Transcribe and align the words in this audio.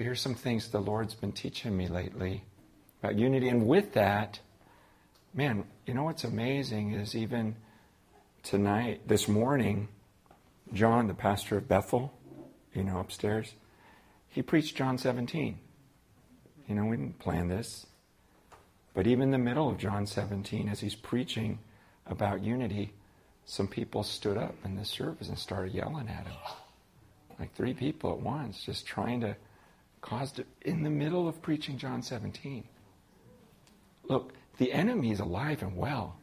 But 0.00 0.06
here's 0.06 0.22
some 0.22 0.34
things 0.34 0.68
the 0.68 0.80
Lord's 0.80 1.12
been 1.12 1.32
teaching 1.32 1.76
me 1.76 1.86
lately 1.86 2.42
about 3.02 3.18
unity. 3.18 3.50
And 3.50 3.66
with 3.66 3.92
that, 3.92 4.40
man, 5.34 5.64
you 5.84 5.92
know 5.92 6.04
what's 6.04 6.24
amazing 6.24 6.92
is 6.92 7.14
even 7.14 7.54
tonight, 8.42 9.06
this 9.06 9.28
morning, 9.28 9.88
John, 10.72 11.06
the 11.06 11.12
pastor 11.12 11.58
of 11.58 11.68
Bethel, 11.68 12.14
you 12.72 12.82
know, 12.82 12.98
upstairs, 12.98 13.52
he 14.30 14.40
preached 14.40 14.74
John 14.74 14.96
17. 14.96 15.58
You 16.66 16.74
know, 16.74 16.86
we 16.86 16.96
didn't 16.96 17.18
plan 17.18 17.48
this. 17.48 17.86
But 18.94 19.06
even 19.06 19.24
in 19.24 19.30
the 19.32 19.36
middle 19.36 19.68
of 19.68 19.76
John 19.76 20.06
17, 20.06 20.70
as 20.70 20.80
he's 20.80 20.94
preaching 20.94 21.58
about 22.06 22.42
unity, 22.42 22.94
some 23.44 23.68
people 23.68 24.02
stood 24.02 24.38
up 24.38 24.54
in 24.64 24.76
the 24.76 24.84
service 24.86 25.28
and 25.28 25.38
started 25.38 25.74
yelling 25.74 26.08
at 26.08 26.26
him. 26.26 26.36
Like 27.38 27.54
three 27.54 27.74
people 27.74 28.12
at 28.12 28.20
once, 28.20 28.64
just 28.64 28.86
trying 28.86 29.20
to 29.20 29.36
cause, 30.00 30.38
it 30.38 30.46
in 30.62 30.82
the 30.82 30.90
middle 30.90 31.28
of 31.28 31.42
preaching 31.42 31.78
John 31.78 32.02
17. 32.02 32.64
Look, 34.04 34.32
the 34.58 34.72
enemy 34.72 35.10
is 35.10 35.20
alive 35.20 35.62
and 35.62 35.76
well. 35.76 36.16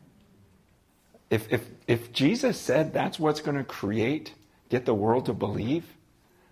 If, 1.29 1.51
if, 1.51 1.67
if 1.87 2.11
Jesus 2.11 2.59
said 2.59 2.93
that's 2.93 3.19
what's 3.19 3.41
going 3.41 3.57
to 3.57 3.63
create, 3.63 4.33
get 4.69 4.85
the 4.85 4.93
world 4.93 5.25
to 5.25 5.33
believe, 5.33 5.85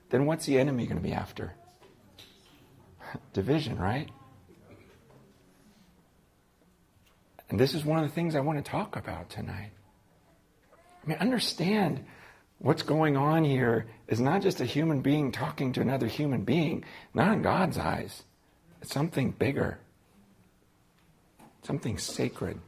then 0.09 0.25
what's 0.25 0.45
the 0.45 0.57
enemy 0.57 0.85
going 0.85 0.97
to 0.97 1.03
be 1.03 1.13
after? 1.13 1.53
Division, 3.33 3.77
right? 3.77 4.09
And 7.49 7.59
this 7.59 7.73
is 7.73 7.85
one 7.85 7.99
of 7.99 8.07
the 8.07 8.13
things 8.13 8.35
I 8.35 8.39
want 8.39 8.63
to 8.63 8.69
talk 8.69 8.95
about 8.95 9.29
tonight. 9.29 9.71
I 11.03 11.07
mean, 11.07 11.17
understand 11.19 12.05
what's 12.59 12.83
going 12.83 13.17
on 13.17 13.43
here 13.43 13.85
is 14.07 14.19
not 14.19 14.41
just 14.41 14.61
a 14.61 14.65
human 14.65 15.01
being 15.01 15.31
talking 15.31 15.73
to 15.73 15.81
another 15.81 16.07
human 16.07 16.43
being, 16.43 16.83
not 17.13 17.33
in 17.33 17.41
God's 17.41 17.77
eyes. 17.77 18.23
It's 18.81 18.93
something 18.93 19.31
bigger, 19.31 19.79
something 21.63 21.97
sacred. 21.97 22.59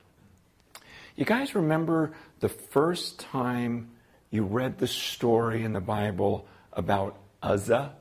You 1.15 1.25
guys 1.25 1.55
remember 1.55 2.13
the 2.39 2.49
first 2.49 3.19
time 3.19 3.89
you 4.29 4.43
read 4.43 4.77
the 4.77 4.87
story 4.87 5.63
in 5.63 5.73
the 5.73 5.81
Bible 5.81 6.47
about 6.73 7.17
Uzzah? 7.41 7.93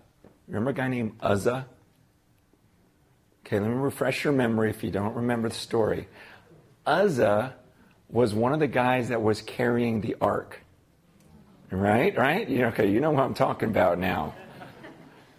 Remember 0.48 0.70
a 0.70 0.74
guy 0.74 0.88
named 0.88 1.12
Uzzah? 1.20 1.66
Okay, 3.44 3.60
let 3.60 3.70
me 3.70 3.76
refresh 3.76 4.24
your 4.24 4.32
memory 4.32 4.70
if 4.70 4.82
you 4.82 4.90
don't 4.90 5.14
remember 5.14 5.48
the 5.48 5.54
story. 5.54 6.08
Uzzah 6.84 7.54
was 8.08 8.34
one 8.34 8.52
of 8.52 8.60
the 8.60 8.66
guys 8.66 9.08
that 9.08 9.22
was 9.22 9.40
carrying 9.40 10.00
the 10.00 10.16
ark. 10.20 10.60
Right? 11.70 12.16
Right? 12.16 12.48
Okay, 12.48 12.90
you 12.90 13.00
know 13.00 13.10
what 13.10 13.22
I'm 13.22 13.34
talking 13.34 13.68
about 13.68 13.98
now. 13.98 14.34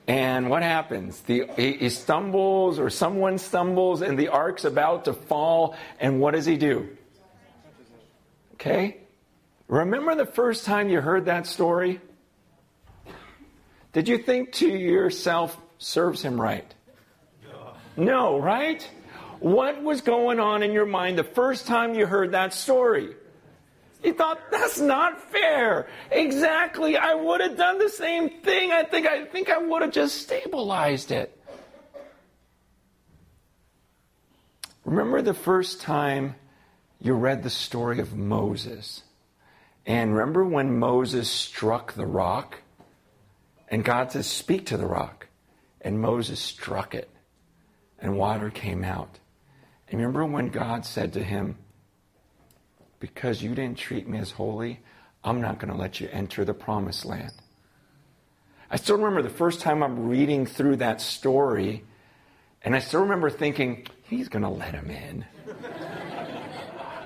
And 0.07 0.49
what 0.49 0.63
happens? 0.63 1.19
The, 1.21 1.49
he, 1.57 1.73
he 1.73 1.89
stumbles, 1.89 2.79
or 2.79 2.89
someone 2.89 3.37
stumbles, 3.37 4.01
and 4.01 4.17
the 4.17 4.29
ark's 4.29 4.63
about 4.63 5.05
to 5.05 5.13
fall. 5.13 5.75
And 5.99 6.21
what 6.21 6.33
does 6.33 6.45
he 6.45 6.55
do? 6.55 6.89
Okay? 8.53 8.97
Remember 9.67 10.15
the 10.15 10.25
first 10.25 10.63
time 10.63 10.89
you 10.89 11.01
heard 11.01 11.25
that 11.25 11.45
story? 11.45 11.99
Did 13.91 14.07
you 14.07 14.17
think 14.17 14.53
to 14.53 14.67
yourself, 14.67 15.57
serves 15.77 16.21
him 16.21 16.39
right? 16.39 16.73
No, 17.97 18.39
right? 18.39 18.89
What 19.39 19.83
was 19.83 20.01
going 20.01 20.39
on 20.39 20.63
in 20.63 20.71
your 20.71 20.85
mind 20.85 21.17
the 21.17 21.23
first 21.23 21.67
time 21.67 21.95
you 21.95 22.05
heard 22.05 22.31
that 22.31 22.53
story? 22.53 23.15
You 24.07 24.13
thought 24.13 24.39
that's 24.49 24.79
not 24.79 25.21
fair. 25.21 25.89
Exactly. 26.11 26.95
I 26.95 27.13
would 27.13 27.41
have 27.41 27.57
done 27.57 27.77
the 27.77 27.89
same 27.89 28.29
thing. 28.39 28.71
I 28.71 28.83
think 28.83 29.05
I 29.05 29.25
think 29.25 29.49
I 29.49 29.57
would 29.57 29.81
have 29.81 29.91
just 29.91 30.21
stabilized 30.21 31.11
it. 31.11 31.37
Remember 34.85 35.21
the 35.21 35.33
first 35.33 35.81
time 35.81 36.35
you 37.01 37.15
read 37.15 37.43
the 37.43 37.49
story 37.49 37.99
of 37.99 38.15
Moses? 38.15 39.03
And 39.85 40.15
remember 40.15 40.45
when 40.45 40.79
Moses 40.79 41.29
struck 41.29 41.91
the 41.91 42.05
rock? 42.05 42.61
And 43.67 43.83
God 43.83 44.13
says, 44.13 44.25
Speak 44.25 44.67
to 44.67 44.77
the 44.77 44.87
rock. 44.87 45.27
And 45.81 45.99
Moses 45.99 46.39
struck 46.39 46.95
it, 46.95 47.09
and 47.99 48.17
water 48.17 48.49
came 48.51 48.85
out. 48.85 49.19
And 49.89 49.99
remember 49.99 50.23
when 50.23 50.47
God 50.47 50.85
said 50.85 51.11
to 51.13 51.23
him, 51.25 51.57
Because 52.99 53.41
you 53.41 53.53
didn't 53.53 53.77
treat 53.77 54.07
me 54.07 54.17
as 54.17 54.31
holy, 54.31 54.79
I'm 55.23 55.41
not 55.41 55.59
going 55.59 55.71
to 55.71 55.77
let 55.77 55.99
you 55.99 56.09
enter 56.11 56.45
the 56.45 56.53
promised 56.53 57.05
land. 57.05 57.33
I 58.69 58.77
still 58.77 58.97
remember 58.97 59.21
the 59.21 59.29
first 59.29 59.61
time 59.61 59.83
I'm 59.83 60.07
reading 60.07 60.45
through 60.45 60.77
that 60.77 61.01
story, 61.01 61.83
and 62.63 62.75
I 62.75 62.79
still 62.79 63.01
remember 63.01 63.29
thinking, 63.29 63.87
He's 64.03 64.29
going 64.29 64.43
to 64.43 64.49
let 64.49 64.73
him 64.73 64.89
in. 64.89 65.25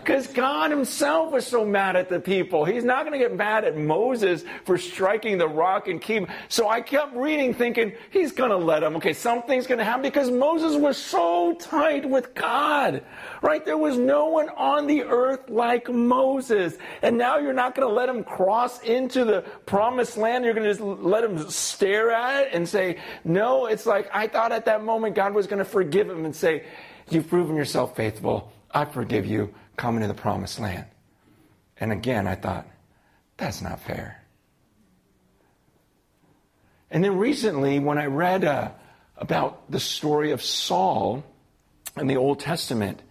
Because 0.03 0.25
God 0.27 0.71
himself 0.71 1.31
was 1.31 1.45
so 1.45 1.63
mad 1.63 1.95
at 1.95 2.09
the 2.09 2.19
people. 2.19 2.65
He's 2.65 2.83
not 2.83 3.05
going 3.05 3.13
to 3.13 3.19
get 3.19 3.35
mad 3.35 3.65
at 3.65 3.77
Moses 3.77 4.43
for 4.65 4.77
striking 4.79 5.37
the 5.37 5.47
rock 5.47 5.87
and 5.87 6.01
keep. 6.01 6.27
So 6.49 6.67
I 6.67 6.81
kept 6.81 7.15
reading 7.15 7.53
thinking, 7.53 7.93
he's 8.09 8.31
going 8.31 8.49
to 8.49 8.57
let 8.57 8.81
him. 8.81 8.95
Okay, 8.95 9.13
something's 9.13 9.67
going 9.67 9.77
to 9.77 9.83
happen 9.83 10.01
because 10.01 10.31
Moses 10.31 10.75
was 10.75 10.97
so 10.97 11.53
tight 11.59 12.09
with 12.09 12.33
God. 12.33 13.03
Right? 13.43 13.63
There 13.63 13.77
was 13.77 13.99
no 13.99 14.29
one 14.29 14.49
on 14.49 14.87
the 14.87 15.03
earth 15.03 15.49
like 15.49 15.87
Moses. 15.87 16.77
And 17.03 17.19
now 17.19 17.37
you're 17.37 17.53
not 17.53 17.75
going 17.75 17.87
to 17.87 17.93
let 17.93 18.09
him 18.09 18.23
cross 18.23 18.81
into 18.81 19.23
the 19.23 19.41
promised 19.67 20.17
land. 20.17 20.45
You're 20.45 20.55
going 20.55 20.65
to 20.65 20.73
just 20.73 20.81
let 20.81 21.23
him 21.23 21.47
stare 21.47 22.11
at 22.11 22.47
it 22.47 22.53
and 22.53 22.67
say, 22.67 22.97
no, 23.23 23.67
it's 23.67 23.85
like 23.85 24.09
I 24.11 24.27
thought 24.27 24.51
at 24.51 24.65
that 24.65 24.83
moment 24.83 25.13
God 25.13 25.35
was 25.35 25.45
going 25.45 25.59
to 25.59 25.65
forgive 25.65 26.09
him 26.09 26.25
and 26.25 26.35
say, 26.35 26.65
you've 27.09 27.27
proven 27.27 27.55
yourself 27.55 27.95
faithful. 27.95 28.51
I 28.73 28.85
forgive 28.85 29.27
you 29.27 29.53
coming 29.81 30.01
to 30.01 30.07
the 30.07 30.13
promised 30.13 30.59
land. 30.59 30.85
And 31.75 31.91
again, 31.91 32.27
I 32.27 32.35
thought, 32.35 32.67
that's 33.37 33.63
not 33.63 33.79
fair. 33.79 34.23
And 36.91 37.03
then 37.03 37.17
recently, 37.17 37.79
when 37.79 37.97
I 37.97 38.05
read 38.05 38.45
uh, 38.45 38.69
about 39.17 39.71
the 39.71 39.79
story 39.79 40.33
of 40.33 40.43
Saul 40.43 41.23
in 41.97 42.05
the 42.05 42.17
Old 42.17 42.39
Testament, 42.39 43.01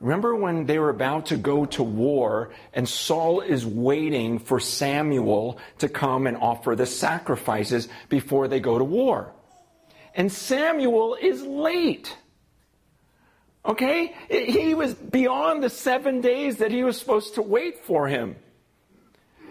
remember 0.00 0.36
when 0.36 0.66
they 0.66 0.78
were 0.78 0.90
about 0.90 1.26
to 1.26 1.38
go 1.38 1.64
to 1.64 1.82
war 1.82 2.50
and 2.74 2.86
Saul 2.86 3.40
is 3.40 3.64
waiting 3.64 4.38
for 4.38 4.60
Samuel 4.60 5.56
to 5.78 5.88
come 5.88 6.26
and 6.26 6.36
offer 6.36 6.76
the 6.76 6.84
sacrifices 6.84 7.88
before 8.10 8.48
they 8.48 8.60
go 8.60 8.76
to 8.76 8.84
war? 8.84 9.32
And 10.14 10.30
Samuel 10.30 11.16
is 11.18 11.40
late. 11.42 12.14
Okay? 13.64 14.14
He 14.28 14.74
was 14.74 14.94
beyond 14.94 15.62
the 15.62 15.70
seven 15.70 16.20
days 16.20 16.56
that 16.58 16.72
he 16.72 16.82
was 16.82 16.98
supposed 16.98 17.34
to 17.36 17.42
wait 17.42 17.84
for 17.84 18.08
him. 18.08 18.36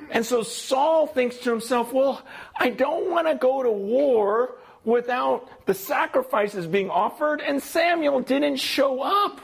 And 0.09 0.25
so 0.25 0.43
Saul 0.43 1.07
thinks 1.07 1.37
to 1.37 1.49
himself, 1.49 1.93
well, 1.93 2.21
I 2.59 2.69
don't 2.69 3.09
want 3.09 3.27
to 3.27 3.35
go 3.35 3.63
to 3.63 3.71
war 3.71 4.57
without 4.83 5.65
the 5.65 5.73
sacrifices 5.73 6.67
being 6.67 6.89
offered, 6.89 7.39
and 7.39 7.61
Samuel 7.63 8.19
didn't 8.19 8.57
show 8.57 9.01
up. 9.01 9.39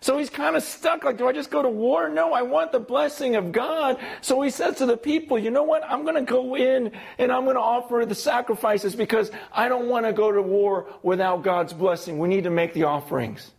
So 0.00 0.16
he's 0.16 0.30
kind 0.30 0.56
of 0.56 0.62
stuck. 0.62 1.04
Like, 1.04 1.18
do 1.18 1.28
I 1.28 1.32
just 1.32 1.50
go 1.50 1.62
to 1.62 1.68
war? 1.68 2.08
No, 2.08 2.32
I 2.32 2.40
want 2.40 2.72
the 2.72 2.80
blessing 2.80 3.36
of 3.36 3.52
God. 3.52 3.98
So 4.22 4.40
he 4.40 4.48
says 4.48 4.76
to 4.76 4.86
the 4.86 4.96
people, 4.96 5.38
you 5.38 5.50
know 5.50 5.62
what? 5.62 5.84
I'm 5.84 6.04
going 6.04 6.14
to 6.14 6.22
go 6.22 6.56
in 6.56 6.92
and 7.18 7.30
I'm 7.30 7.44
going 7.44 7.56
to 7.56 7.60
offer 7.60 8.06
the 8.06 8.14
sacrifices 8.14 8.96
because 8.96 9.30
I 9.52 9.68
don't 9.68 9.88
want 9.88 10.06
to 10.06 10.14
go 10.14 10.32
to 10.32 10.40
war 10.40 10.86
without 11.02 11.42
God's 11.42 11.74
blessing. 11.74 12.18
We 12.18 12.28
need 12.28 12.44
to 12.44 12.50
make 12.50 12.72
the 12.72 12.84
offerings. 12.84 13.52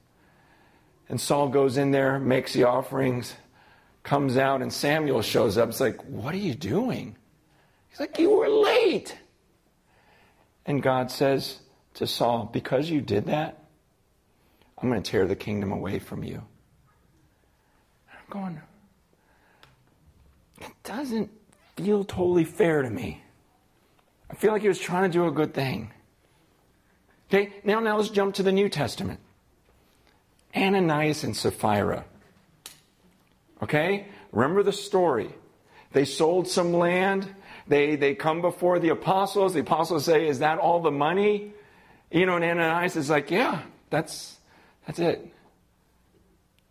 And 1.11 1.19
Saul 1.19 1.49
goes 1.49 1.75
in 1.75 1.91
there, 1.91 2.19
makes 2.19 2.53
the 2.53 2.63
offerings, 2.63 3.35
comes 4.01 4.38
out, 4.38 4.61
and 4.61 4.72
Samuel 4.72 5.22
shows 5.22 5.57
up. 5.57 5.67
It's 5.67 5.81
like, 5.81 6.01
What 6.05 6.33
are 6.33 6.38
you 6.38 6.55
doing? 6.55 7.17
He's 7.89 7.99
like, 7.99 8.17
You 8.17 8.29
were 8.29 8.47
late. 8.47 9.17
And 10.66 10.81
God 10.81 11.11
says 11.11 11.59
to 11.95 12.07
Saul, 12.07 12.49
Because 12.53 12.90
you 12.90 13.02
did 13.02 13.25
that, 13.25 13.66
I'm 14.78 14.90
going 14.90 15.03
to 15.03 15.11
tear 15.11 15.28
the 15.28 15.35
kingdom 15.35 15.73
away 15.73 15.99
from 15.99 16.23
you. 16.23 16.41
I'm 18.09 18.29
going, 18.29 18.61
It 20.61 20.72
doesn't 20.85 21.29
feel 21.75 22.05
totally 22.05 22.46
fair 22.46 22.84
to 22.84 22.90
me. 22.90 23.22
I 24.29 24.35
feel 24.35 24.53
like 24.53 24.61
he 24.61 24.69
was 24.69 24.79
trying 24.79 25.11
to 25.11 25.17
do 25.17 25.28
a 25.28 25.31
good 25.31 25.53
thing. 25.53 25.91
Okay, 27.29 27.52
now, 27.66 27.81
now 27.81 27.97
let's 27.97 28.09
jump 28.09 28.35
to 28.35 28.43
the 28.43 28.53
New 28.53 28.69
Testament. 28.69 29.19
Ananias 30.55 31.23
and 31.23 31.35
Sapphira. 31.35 32.05
Okay? 33.61 34.07
Remember 34.31 34.63
the 34.63 34.73
story. 34.73 35.29
They 35.93 36.05
sold 36.05 36.47
some 36.47 36.73
land. 36.73 37.33
They, 37.67 37.95
they 37.95 38.15
come 38.15 38.41
before 38.41 38.79
the 38.79 38.89
apostles. 38.89 39.53
The 39.53 39.61
apostles 39.61 40.05
say, 40.05 40.27
Is 40.27 40.39
that 40.39 40.57
all 40.57 40.81
the 40.81 40.91
money? 40.91 41.53
You 42.11 42.25
know, 42.25 42.35
and 42.35 42.43
Ananias 42.43 42.95
is 42.95 43.09
like, 43.09 43.31
Yeah, 43.31 43.61
that's, 43.89 44.37
that's 44.85 44.99
it. 44.99 45.33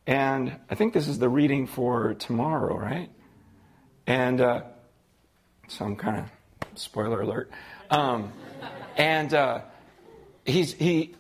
And 0.07 0.57
I 0.69 0.75
think 0.75 0.93
this 0.93 1.07
is 1.07 1.19
the 1.19 1.29
reading 1.29 1.67
for 1.67 2.15
tomorrow, 2.15 2.77
right? 2.77 3.11
And 4.07 4.41
uh, 4.41 4.63
so 5.69 5.85
I'm 5.85 5.97
kind 5.97 6.19
of, 6.19 6.31
spoiler 6.75 7.21
alert. 7.21 7.51
Um, 7.91 8.33
and 8.97 9.33
uh, 9.33 9.61
he's, 10.45 10.73
he, 10.73 11.15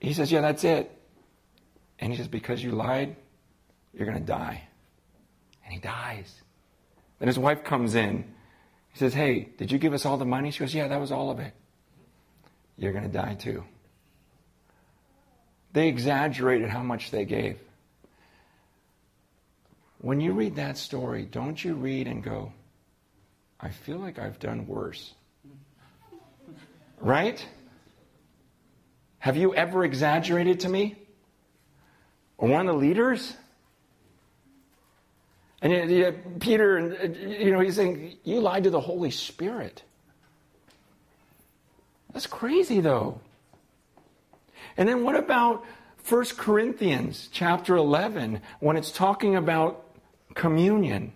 he 0.00 0.12
says, 0.12 0.30
Yeah, 0.30 0.42
that's 0.42 0.64
it. 0.64 0.95
And 1.98 2.12
he 2.12 2.18
says, 2.18 2.28
Because 2.28 2.62
you 2.62 2.72
lied, 2.72 3.16
you're 3.94 4.06
going 4.06 4.18
to 4.18 4.24
die. 4.24 4.62
And 5.64 5.74
he 5.74 5.80
dies. 5.80 6.32
Then 7.18 7.28
his 7.28 7.38
wife 7.38 7.64
comes 7.64 7.94
in. 7.94 8.24
He 8.92 8.98
says, 8.98 9.14
Hey, 9.14 9.48
did 9.56 9.72
you 9.72 9.78
give 9.78 9.92
us 9.92 10.04
all 10.04 10.16
the 10.16 10.24
money? 10.24 10.50
She 10.50 10.60
goes, 10.60 10.74
Yeah, 10.74 10.88
that 10.88 11.00
was 11.00 11.12
all 11.12 11.30
of 11.30 11.40
it. 11.40 11.52
You're 12.78 12.92
going 12.92 13.04
to 13.04 13.10
die 13.10 13.34
too. 13.34 13.64
They 15.72 15.88
exaggerated 15.88 16.70
how 16.70 16.82
much 16.82 17.10
they 17.10 17.24
gave. 17.24 17.58
When 19.98 20.20
you 20.20 20.32
read 20.32 20.56
that 20.56 20.78
story, 20.78 21.26
don't 21.30 21.62
you 21.62 21.74
read 21.74 22.06
and 22.06 22.22
go, 22.22 22.52
I 23.58 23.70
feel 23.70 23.98
like 23.98 24.18
I've 24.18 24.38
done 24.38 24.66
worse. 24.66 25.14
Right? 27.00 27.44
Have 29.18 29.36
you 29.36 29.54
ever 29.54 29.84
exaggerated 29.84 30.60
to 30.60 30.68
me? 30.68 30.96
Or 32.38 32.48
one 32.48 32.68
of 32.68 32.74
the 32.74 32.80
leaders? 32.80 33.34
And 35.62 35.90
yet, 35.90 36.38
Peter, 36.38 36.76
and 36.76 36.92
uh, 36.92 37.18
you 37.18 37.50
know, 37.50 37.60
he's 37.60 37.76
saying, 37.76 38.18
You 38.24 38.40
lied 38.40 38.64
to 38.64 38.70
the 38.70 38.80
Holy 38.80 39.10
Spirit. 39.10 39.82
That's 42.12 42.26
crazy, 42.26 42.80
though. 42.80 43.20
And 44.76 44.88
then 44.88 45.02
what 45.02 45.16
about 45.16 45.64
1 46.08 46.24
Corinthians 46.36 47.28
chapter 47.32 47.76
11 47.76 48.40
when 48.60 48.76
it's 48.76 48.90
talking 48.90 49.36
about 49.36 49.84
communion? 50.34 51.12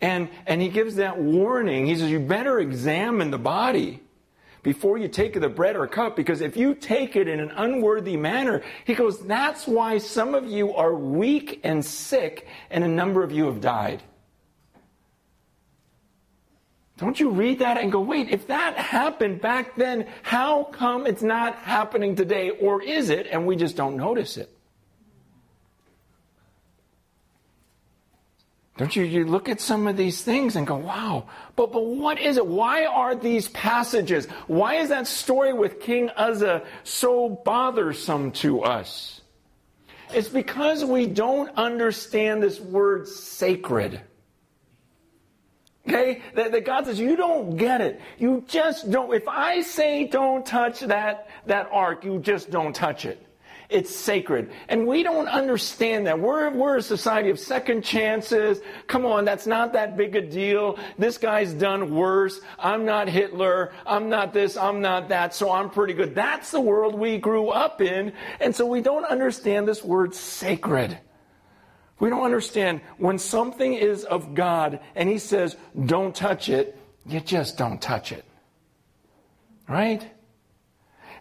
And, 0.00 0.28
and 0.46 0.60
he 0.60 0.68
gives 0.68 0.96
that 0.96 1.18
warning. 1.18 1.86
He 1.86 1.96
says, 1.96 2.10
You 2.10 2.20
better 2.20 2.58
examine 2.58 3.30
the 3.30 3.38
body 3.38 4.02
before 4.66 4.98
you 4.98 5.06
take 5.06 5.40
the 5.40 5.48
bread 5.48 5.76
or 5.76 5.86
cup, 5.86 6.16
because 6.16 6.40
if 6.40 6.56
you 6.56 6.74
take 6.74 7.14
it 7.14 7.28
in 7.28 7.38
an 7.38 7.52
unworthy 7.52 8.16
manner, 8.16 8.64
he 8.84 8.94
goes, 8.96 9.24
That's 9.24 9.64
why 9.68 9.98
some 9.98 10.34
of 10.34 10.50
you 10.50 10.74
are 10.74 10.92
weak 10.92 11.60
and 11.62 11.84
sick, 11.84 12.48
and 12.68 12.82
a 12.82 12.88
number 12.88 13.22
of 13.22 13.30
you 13.30 13.46
have 13.46 13.60
died. 13.60 14.02
Don't 16.98 17.20
you 17.20 17.30
read 17.30 17.60
that 17.60 17.78
and 17.78 17.92
go, 17.92 18.00
wait, 18.00 18.30
if 18.30 18.48
that 18.48 18.76
happened 18.76 19.40
back 19.40 19.76
then, 19.76 20.08
how 20.22 20.64
come 20.64 21.06
it's 21.06 21.22
not 21.22 21.54
happening 21.54 22.16
today? 22.16 22.50
Or 22.50 22.82
is 22.82 23.08
it 23.08 23.28
and 23.30 23.46
we 23.46 23.54
just 23.54 23.76
don't 23.76 23.96
notice 23.96 24.36
it? 24.36 24.55
Don't 28.76 28.94
you, 28.94 29.04
you 29.04 29.24
look 29.24 29.48
at 29.48 29.60
some 29.60 29.86
of 29.86 29.96
these 29.96 30.22
things 30.22 30.54
and 30.54 30.66
go, 30.66 30.76
wow, 30.76 31.24
but, 31.54 31.72
but 31.72 31.86
what 31.86 32.20
is 32.20 32.36
it? 32.36 32.46
Why 32.46 32.84
are 32.84 33.14
these 33.14 33.48
passages? 33.48 34.26
Why 34.46 34.74
is 34.74 34.90
that 34.90 35.06
story 35.06 35.54
with 35.54 35.80
King 35.80 36.10
Uzzah 36.10 36.62
so 36.84 37.30
bothersome 37.44 38.32
to 38.32 38.62
us? 38.62 39.22
It's 40.12 40.28
because 40.28 40.84
we 40.84 41.06
don't 41.06 41.50
understand 41.56 42.42
this 42.42 42.60
word 42.60 43.08
sacred. 43.08 44.00
Okay? 45.88 46.20
That, 46.34 46.52
that, 46.52 46.64
God 46.64 46.84
says, 46.84 46.98
you 46.98 47.16
don't 47.16 47.56
get 47.56 47.80
it. 47.80 48.00
You 48.18 48.44
just 48.46 48.90
don't. 48.90 49.12
If 49.14 49.26
I 49.26 49.62
say 49.62 50.06
don't 50.06 50.44
touch 50.44 50.80
that, 50.80 51.28
that 51.46 51.68
ark, 51.72 52.04
you 52.04 52.18
just 52.18 52.50
don't 52.50 52.74
touch 52.74 53.06
it. 53.06 53.25
It's 53.68 53.94
sacred. 53.94 54.50
And 54.68 54.86
we 54.86 55.02
don't 55.02 55.28
understand 55.28 56.06
that. 56.06 56.18
We're, 56.18 56.50
we're 56.50 56.76
a 56.76 56.82
society 56.82 57.30
of 57.30 57.38
second 57.38 57.82
chances. 57.82 58.60
Come 58.86 59.04
on, 59.04 59.24
that's 59.24 59.46
not 59.46 59.72
that 59.72 59.96
big 59.96 60.14
a 60.14 60.22
deal. 60.22 60.78
This 60.98 61.18
guy's 61.18 61.52
done 61.52 61.94
worse. 61.94 62.40
I'm 62.58 62.84
not 62.84 63.08
Hitler. 63.08 63.72
I'm 63.84 64.08
not 64.08 64.32
this. 64.32 64.56
I'm 64.56 64.80
not 64.80 65.08
that. 65.08 65.34
So 65.34 65.50
I'm 65.50 65.70
pretty 65.70 65.94
good. 65.94 66.14
That's 66.14 66.50
the 66.50 66.60
world 66.60 66.94
we 66.94 67.18
grew 67.18 67.48
up 67.48 67.80
in. 67.80 68.12
And 68.40 68.54
so 68.54 68.66
we 68.66 68.80
don't 68.80 69.04
understand 69.04 69.66
this 69.66 69.82
word 69.82 70.14
sacred. 70.14 70.98
We 71.98 72.10
don't 72.10 72.24
understand 72.24 72.82
when 72.98 73.18
something 73.18 73.74
is 73.74 74.04
of 74.04 74.34
God 74.34 74.80
and 74.94 75.08
He 75.08 75.18
says, 75.18 75.56
don't 75.86 76.14
touch 76.14 76.48
it, 76.48 76.78
you 77.06 77.20
just 77.20 77.56
don't 77.56 77.80
touch 77.80 78.12
it. 78.12 78.24
Right? 79.68 80.08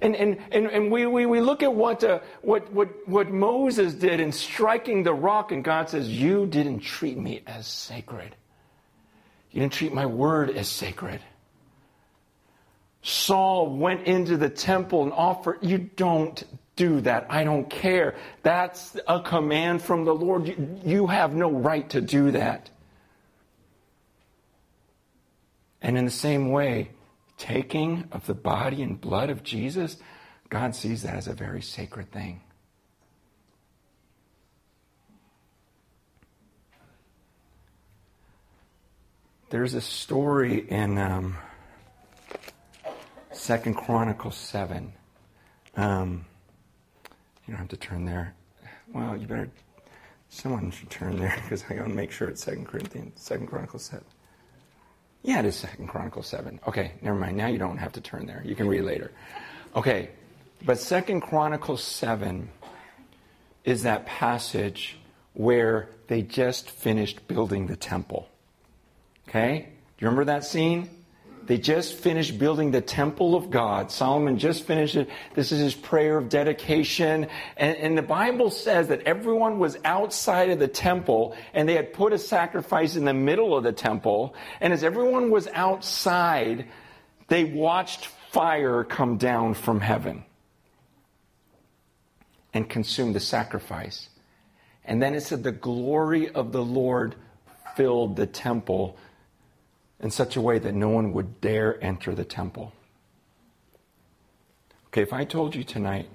And, 0.06 0.16
and, 0.16 0.38
and, 0.52 0.68
and 0.68 0.92
we, 0.92 1.08
we, 1.08 1.26
we 1.26 1.42
look 1.42 1.64
at 1.64 1.74
what, 1.74 2.04
uh, 2.04 2.20
what, 2.44 2.72
what, 2.72 2.90
what 3.08 3.32
Moses 3.32 3.96
did 3.96 4.20
in 4.20 4.32
striking 4.32 5.02
the 5.02 5.16
rock, 5.16 5.52
and 5.52 5.64
God 5.64 5.90
says, 5.90 6.08
You 6.08 6.46
didn't 6.46 6.82
treat 6.82 7.18
me 7.18 7.42
as 7.48 7.66
sacred. 7.66 8.36
You 9.50 9.62
didn't 9.62 9.74
treat 9.74 9.96
my 9.96 10.06
word 10.06 10.52
as 10.52 10.68
sacred. 10.68 11.22
Saul 13.02 13.76
went 13.76 14.04
into 14.04 14.38
the 14.38 14.48
temple 14.48 15.02
and 15.02 15.12
offered, 15.12 15.58
You 15.64 15.80
don't 15.80 16.44
do 16.76 17.02
that. 17.02 17.26
I 17.32 17.44
don't 17.44 17.68
care. 17.68 18.14
That's 18.44 18.96
a 19.08 19.22
command 19.22 19.82
from 19.82 20.06
the 20.06 20.14
Lord. 20.14 20.48
You, 20.48 20.80
you 20.86 21.08
have 21.08 21.34
no 21.34 21.50
right 21.50 21.90
to 21.90 22.02
do 22.02 22.30
that. 22.30 22.70
And 25.82 25.98
in 25.98 26.06
the 26.06 26.12
same 26.12 26.52
way, 26.52 26.92
taking 27.38 28.08
of 28.12 28.26
the 28.26 28.34
body 28.34 28.82
and 28.82 29.00
blood 29.00 29.30
of 29.30 29.44
Jesus, 29.44 29.98
God 30.50 30.76
sees 30.76 31.04
that 31.04 31.16
as 31.16 31.28
a 31.28 31.34
very 31.34 31.62
sacred 31.62 32.12
thing. 32.12 32.42
There's 39.50 39.74
a 39.74 39.82
story 39.82 40.70
in 40.70 40.98
um, 40.98 41.38
Second 43.32 43.76
Chronicles 43.76 44.36
seven. 44.36 44.92
Um, 45.76 46.26
you 47.46 47.52
don't 47.54 47.60
have 47.60 47.70
to 47.70 47.78
turn 47.78 48.06
there. 48.06 48.34
Well, 48.92 49.16
you 49.16 49.28
better. 49.28 49.50
Someone 50.30 50.72
should 50.72 50.90
turn 50.90 51.18
there 51.18 51.34
because 51.44 51.64
I 51.70 51.76
got 51.76 51.84
to 51.84 51.90
make 51.90 52.12
sure 52.12 52.28
it's 52.28 52.44
Second 52.44 52.68
Corinthians, 52.68 53.22
Second 53.22 53.48
Chronicles 53.48 53.84
seven. 53.84 54.06
Yeah, 55.26 55.40
it 55.40 55.46
is 55.46 55.56
Second 55.56 55.88
Chronicles 55.88 56.28
7. 56.28 56.60
Okay, 56.68 56.92
never 57.02 57.18
mind. 57.18 57.36
Now 57.36 57.48
you 57.48 57.58
don't 57.58 57.78
have 57.78 57.94
to 57.94 58.02
turn 58.02 58.28
there. 58.28 58.44
You 58.46 58.54
can 58.54 58.68
read 58.68 58.84
later. 58.84 59.12
Okay, 59.76 60.10
but 60.64 60.78
Second 60.78 61.22
Chronicles 61.22 61.84
7 61.84 62.48
is 63.64 63.82
that 63.84 64.06
passage 64.06 65.00
where 65.34 65.90
they 66.10 66.22
just 66.22 66.70
finished 66.70 67.28
building 67.28 67.66
the 67.66 67.76
temple. 67.76 68.30
Okay? 69.28 69.68
Do 69.98 70.06
you 70.06 70.08
remember 70.08 70.26
that 70.26 70.46
scene? 70.46 70.92
They 71.48 71.58
just 71.58 71.94
finished 71.94 72.40
building 72.40 72.72
the 72.72 72.82
temple 72.82 73.36
of 73.36 73.52
God. 73.52 73.92
Solomon 73.92 74.40
just 74.40 74.64
finished 74.64 74.96
it. 74.96 75.10
This 75.36 75.52
is 75.52 75.60
his 75.60 75.76
prayer 75.76 76.18
of 76.18 76.30
dedication. 76.30 77.28
And, 77.56 77.78
and, 77.78 77.98
the 77.98 78.02
Bible 78.02 78.50
says 78.50 78.88
that 78.88 79.02
everyone 79.02 79.60
was 79.60 79.78
outside 79.86 80.50
of 80.50 80.60
the 80.60 80.68
temple 80.68 81.36
and 81.54 81.70
they 81.70 81.76
had 81.76 81.94
put 81.94 82.14
a 82.14 82.18
sacrifice 82.18 82.96
in 82.96 83.06
the 83.06 83.14
middle 83.14 83.56
of 83.56 83.64
the 83.64 83.72
temple. 83.72 84.34
And 84.60 84.74
as 84.74 84.84
everyone 84.84 85.30
was 85.30 85.48
outside, 85.54 86.68
they 87.28 87.44
watched 87.44 88.08
fire 88.32 88.84
come 88.84 89.18
down 89.18 89.54
from 89.54 89.80
heaven 89.80 90.24
and 92.54 92.68
consume 92.68 93.14
the 93.14 93.20
sacrifice. 93.20 94.10
And 94.84 95.02
then 95.02 95.14
it 95.14 95.22
said 95.22 95.44
the 95.44 95.52
glory 95.52 96.30
of 96.30 96.52
the 96.52 96.64
Lord 96.64 97.16
filled 97.76 98.16
the 98.16 98.28
temple 98.28 98.98
in 100.06 100.12
such 100.12 100.36
a 100.36 100.42
way 100.42 100.60
that 100.60 100.76
no 100.76 100.88
one 100.88 101.14
would 101.14 101.42
dare 101.42 101.84
enter 101.84 102.14
the 102.14 102.24
temple. 102.24 102.72
Okay, 104.90 105.02
if 105.02 105.12
I 105.12 105.26
told 105.26 105.56
you 105.56 105.64
tonight, 105.64 106.08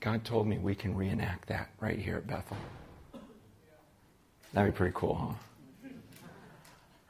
God 0.00 0.22
told 0.22 0.46
me 0.46 0.58
we 0.58 0.74
can 0.74 0.94
reenact 0.94 1.48
that 1.48 1.70
right 1.80 1.98
here 1.98 2.16
at 2.16 2.26
Bethel. 2.26 2.58
That'd 4.52 4.74
be 4.74 4.76
pretty 4.76 4.92
cool, 4.94 5.14
huh? 5.14 5.88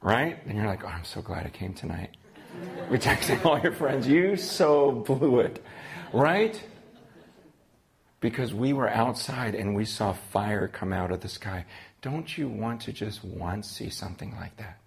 Right? 0.01 0.39
And 0.47 0.57
you're 0.57 0.69
like, 0.69 0.85
oh, 0.85 0.87
I'm 0.87 1.03
so 1.03 1.21
glad 1.21 1.45
I 1.45 1.51
came 1.51 1.75
tonight. 1.75 2.17
We 2.89 2.99
texting 2.99 3.45
all 3.45 3.59
your 3.59 3.73
friends, 3.73 4.07
you 4.07 4.37
so 4.37 4.93
blew 4.93 5.41
it. 5.41 5.61
Right? 6.13 6.63
Because 8.21 8.55
we 8.55 8.73
were 8.73 8.89
outside 8.89 9.57
and 9.57 9.75
we 9.75 9.87
saw 9.87 10.13
fire 10.13 10.69
come 10.69 10.93
out 10.93 11.11
of 11.11 11.21
the 11.21 11.29
sky. 11.29 11.65
Don't 12.01 12.39
you 12.39 12.49
want 12.49 12.83
to 12.83 12.93
just 12.93 13.25
once 13.25 13.69
see 13.69 13.91
something 13.91 14.37
like 14.37 14.57
that? 14.59 14.79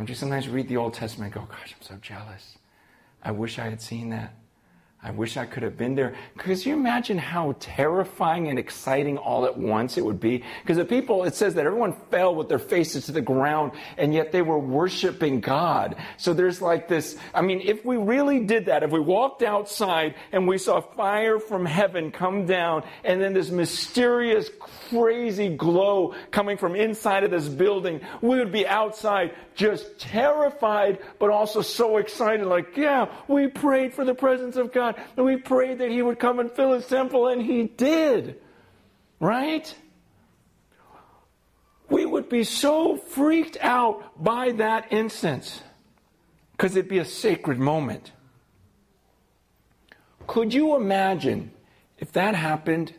Don't 0.00 0.08
you 0.08 0.14
sometimes 0.14 0.48
read 0.48 0.66
the 0.66 0.78
Old 0.78 0.94
Testament 0.94 1.36
and 1.36 1.46
go, 1.46 1.54
gosh, 1.54 1.74
I'm 1.76 1.82
so 1.82 1.94
jealous. 2.00 2.56
I 3.22 3.32
wish 3.32 3.58
I 3.58 3.68
had 3.68 3.82
seen 3.82 4.08
that. 4.08 4.34
I 5.02 5.12
wish 5.12 5.38
I 5.38 5.46
could 5.46 5.62
have 5.62 5.78
been 5.78 5.94
there. 5.94 6.14
Because 6.36 6.66
you 6.66 6.74
imagine 6.74 7.16
how 7.16 7.56
terrifying 7.58 8.48
and 8.48 8.58
exciting 8.58 9.16
all 9.16 9.46
at 9.46 9.56
once 9.56 9.96
it 9.96 10.04
would 10.04 10.20
be? 10.20 10.44
Because 10.60 10.76
the 10.76 10.84
people, 10.84 11.24
it 11.24 11.34
says 11.34 11.54
that 11.54 11.64
everyone 11.64 11.94
fell 12.10 12.34
with 12.34 12.50
their 12.50 12.58
faces 12.58 13.06
to 13.06 13.12
the 13.12 13.22
ground, 13.22 13.72
and 13.96 14.12
yet 14.12 14.30
they 14.30 14.42
were 14.42 14.58
worshiping 14.58 15.40
God. 15.40 15.96
So 16.18 16.34
there's 16.34 16.60
like 16.60 16.86
this, 16.86 17.16
I 17.32 17.40
mean, 17.40 17.62
if 17.62 17.82
we 17.82 17.96
really 17.96 18.40
did 18.40 18.66
that, 18.66 18.82
if 18.82 18.90
we 18.90 19.00
walked 19.00 19.42
outside 19.42 20.16
and 20.32 20.46
we 20.46 20.58
saw 20.58 20.82
fire 20.82 21.38
from 21.38 21.64
heaven 21.64 22.10
come 22.10 22.44
down, 22.44 22.84
and 23.02 23.22
then 23.22 23.32
this 23.32 23.50
mysterious, 23.50 24.50
crazy 24.90 25.48
glow 25.48 26.14
coming 26.30 26.58
from 26.58 26.76
inside 26.76 27.24
of 27.24 27.30
this 27.30 27.48
building, 27.48 28.02
we 28.20 28.38
would 28.38 28.52
be 28.52 28.66
outside 28.66 29.34
just 29.54 29.98
terrified, 29.98 30.98
but 31.18 31.30
also 31.30 31.62
so 31.62 31.96
excited, 31.96 32.46
like, 32.46 32.76
yeah, 32.76 33.06
we 33.28 33.46
prayed 33.46 33.94
for 33.94 34.04
the 34.04 34.14
presence 34.14 34.56
of 34.56 34.72
God. 34.72 34.89
God. 34.92 35.02
And 35.16 35.26
we 35.26 35.36
prayed 35.36 35.78
that 35.78 35.90
He 35.90 36.02
would 36.02 36.18
come 36.18 36.38
and 36.38 36.50
fill 36.50 36.72
His 36.72 36.86
temple, 36.86 37.28
and 37.28 37.42
He 37.42 37.64
did. 37.64 38.40
Right? 39.18 39.74
We 41.88 42.06
would 42.06 42.28
be 42.28 42.44
so 42.44 42.96
freaked 42.96 43.58
out 43.60 44.22
by 44.22 44.52
that 44.52 44.92
instance 44.92 45.60
because 46.52 46.76
it'd 46.76 46.88
be 46.88 46.98
a 46.98 47.04
sacred 47.04 47.58
moment. 47.58 48.12
Could 50.26 50.54
you 50.54 50.76
imagine 50.76 51.50
if 51.98 52.12
that 52.12 52.36
happened 52.36 52.94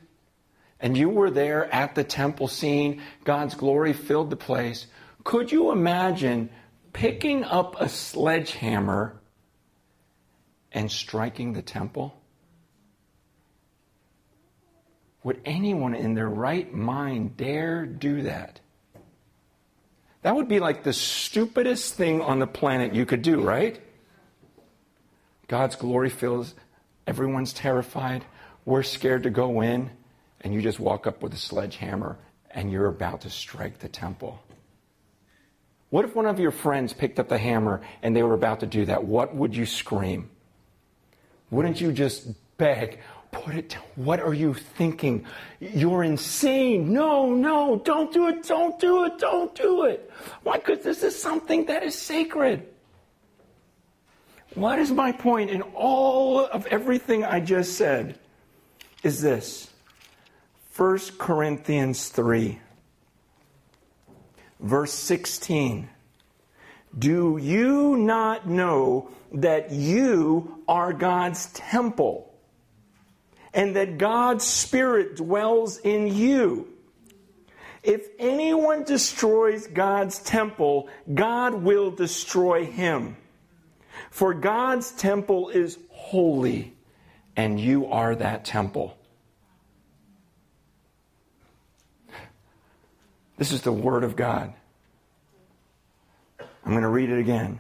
and 0.82 0.98
you 0.98 1.08
were 1.08 1.32
there 1.32 1.74
at 1.74 1.96
the 1.96 2.04
temple 2.04 2.50
scene, 2.50 3.02
God's 3.24 3.56
glory 3.56 3.94
filled 3.94 4.30
the 4.30 4.36
place? 4.36 4.88
Could 5.24 5.52
you 5.52 5.72
imagine 5.72 6.50
picking 6.92 7.46
up 7.46 7.80
a 7.80 7.88
sledgehammer 7.88 9.21
and 10.72 10.92
striking 10.92 11.54
the 11.54 11.62
temple? 11.62 12.16
Would 15.24 15.42
anyone 15.46 15.94
in 15.94 16.14
their 16.14 16.30
right 16.30 16.74
mind 16.74 17.38
dare 17.38 17.86
do 17.86 18.24
that? 18.24 18.60
That 20.24 20.36
would 20.36 20.48
be 20.48 20.60
like 20.60 20.84
the 20.84 20.94
stupidest 20.94 21.96
thing 21.96 22.22
on 22.22 22.40
the 22.40 22.48
planet 22.48 22.94
you 22.94 23.06
could 23.06 23.22
do, 23.22 23.42
right? 23.42 23.80
God's 25.48 25.76
glory 25.76 26.10
fills, 26.10 26.54
everyone's 27.06 27.54
terrified, 27.54 28.26
we're 28.66 28.84
scared 28.84 29.24
to 29.24 29.30
go 29.30 29.62
in, 29.62 29.92
and 30.42 30.54
you 30.54 30.62
just 30.62 30.80
walk 30.80 31.08
up 31.08 31.22
with 31.22 31.34
a 31.34 31.38
sledgehammer 31.38 32.18
and 32.50 32.72
you're 32.72 32.88
about 32.88 33.22
to 33.22 33.30
strike 33.30 33.80
the 33.80 33.88
temple. 33.88 34.42
What 35.90 36.06
if 36.06 36.16
one 36.16 36.26
of 36.26 36.40
your 36.40 36.52
friends 36.52 36.94
picked 36.94 37.20
up 37.20 37.28
the 37.28 37.38
hammer 37.38 37.82
and 38.02 38.16
they 38.16 38.24
were 38.24 38.34
about 38.34 38.62
to 38.62 38.66
do 38.66 38.86
that? 38.86 39.04
What 39.04 39.36
would 39.36 39.56
you 39.56 39.66
scream? 39.66 40.30
Wouldn't 41.52 41.80
you 41.80 41.92
just 41.92 42.30
beg, 42.58 43.00
put 43.32 43.54
it 43.56 43.70
down? 43.70 43.84
What 43.96 44.20
are 44.20 44.34
you 44.34 44.54
thinking? 44.54 45.26
You're 45.60 46.04
insane. 46.04 46.92
No, 46.92 47.32
no, 47.32 47.80
don't 47.86 48.12
do 48.12 48.28
it, 48.30 48.48
don't 48.48 48.80
do 48.80 49.06
it, 49.06 49.20
don't 49.20 49.54
do 49.54 49.86
it. 49.86 50.12
Why? 50.44 50.58
Because 50.58 50.80
this 50.80 51.04
is 51.04 51.22
something 51.22 51.66
that 51.66 51.84
is 51.84 51.94
sacred. 51.94 52.68
What 54.56 54.80
is 54.80 54.92
my 54.92 55.12
point 55.12 55.50
in 55.50 55.62
all 55.62 56.46
of 56.46 56.66
everything 56.68 57.24
I 57.24 57.40
just 57.40 57.78
said? 57.78 58.18
Is 59.04 59.22
this 59.22 59.72
1 60.76 61.00
Corinthians 61.18 62.08
3, 62.10 62.60
verse 64.62 64.94
16. 64.94 65.90
Do 66.98 67.38
you 67.38 67.98
not 67.98 68.48
know 68.48 69.10
that 69.34 69.72
you 69.72 70.64
are 70.68 70.94
God's 70.94 71.52
temple 71.54 72.34
and 73.54 73.76
that 73.76 73.98
God's 73.98 74.46
Spirit 74.46 75.16
dwells 75.16 75.78
in 75.78 76.08
you? 76.08 76.68
If 77.84 78.08
anyone 78.20 78.84
destroys 78.84 79.68
God's 79.68 80.20
temple, 80.20 80.90
God 81.12 81.56
will 81.56 81.92
destroy 81.92 82.66
him. 82.66 83.18
For 84.12 84.34
God's 84.34 84.92
temple 84.92 85.50
is 85.50 85.80
holy, 85.90 86.74
and 87.36 87.60
you 87.60 87.88
are 87.88 88.16
that 88.16 88.46
temple. 88.46 88.98
This 93.38 93.52
is 93.52 93.64
the 93.64 93.72
Word 93.72 94.04
of 94.04 94.16
God. 94.16 94.54
I'm 96.40 96.72
going 96.72 96.84
to 96.84 96.90
read 96.90 97.10
it 97.10 97.20
again. 97.20 97.58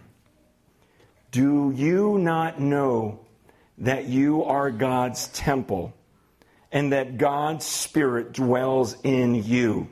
Do 1.32 1.72
you 1.76 2.18
not 2.18 2.60
know 2.60 3.20
that 3.80 4.06
you 4.06 4.44
are 4.44 4.70
God's 4.70 5.28
temple 5.28 5.94
and 6.72 6.92
that 6.94 7.18
God's 7.18 7.66
Spirit 7.66 8.34
dwells 8.34 8.96
in 9.04 9.36
you? 9.36 9.90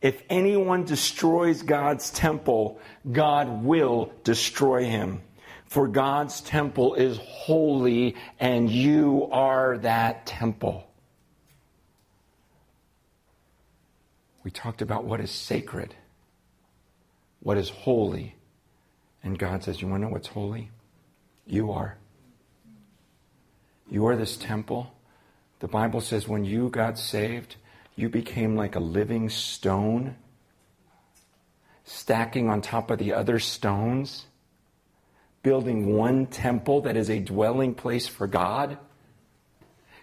If 0.00 0.22
anyone 0.30 0.84
destroys 0.84 1.62
God's 1.62 2.10
temple, 2.10 2.80
God 3.10 3.62
will 3.62 4.12
destroy 4.24 4.84
him. 4.84 5.20
For 5.66 5.86
God's 5.86 6.40
temple 6.40 6.94
is 6.94 7.18
holy, 7.18 8.16
and 8.40 8.68
you 8.70 9.28
are 9.30 9.78
that 9.78 10.26
temple. 10.26 10.84
We 14.42 14.50
talked 14.50 14.82
about 14.82 15.04
what 15.04 15.20
is 15.20 15.30
sacred 15.30 15.94
what 17.40 17.56
is 17.56 17.70
holy. 17.70 18.36
And 19.22 19.38
God 19.38 19.62
says, 19.62 19.80
You 19.80 19.88
want 19.88 20.02
to 20.02 20.06
know 20.06 20.12
what's 20.12 20.28
holy? 20.28 20.70
You 21.46 21.72
are. 21.72 21.98
You 23.90 24.06
are 24.06 24.16
this 24.16 24.36
temple. 24.36 24.94
The 25.58 25.68
Bible 25.68 26.00
says 26.00 26.26
when 26.26 26.44
you 26.44 26.70
got 26.70 26.98
saved, 26.98 27.56
you 27.96 28.08
became 28.08 28.56
like 28.56 28.76
a 28.76 28.80
living 28.80 29.28
stone, 29.28 30.16
stacking 31.84 32.48
on 32.48 32.62
top 32.62 32.90
of 32.90 32.98
the 32.98 33.12
other 33.12 33.38
stones, 33.38 34.26
building 35.42 35.94
one 35.94 36.26
temple 36.26 36.82
that 36.82 36.96
is 36.96 37.10
a 37.10 37.18
dwelling 37.18 37.74
place 37.74 38.06
for 38.06 38.26
God. 38.26 38.78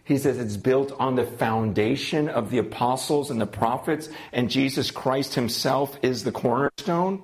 He 0.03 0.17
says 0.17 0.37
it's 0.37 0.57
built 0.57 0.93
on 0.99 1.15
the 1.15 1.25
foundation 1.25 2.29
of 2.29 2.49
the 2.49 2.59
apostles 2.59 3.31
and 3.31 3.41
the 3.41 3.47
prophets, 3.47 4.09
and 4.31 4.49
Jesus 4.49 4.91
Christ 4.91 5.33
himself 5.35 5.97
is 6.01 6.23
the 6.23 6.31
cornerstone. 6.31 7.23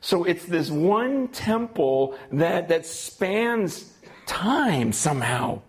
So 0.00 0.24
it's 0.24 0.44
this 0.44 0.70
one 0.70 1.28
temple 1.28 2.16
that, 2.32 2.68
that 2.68 2.86
spans 2.86 3.92
time 4.26 4.92
somehow. 4.92 5.62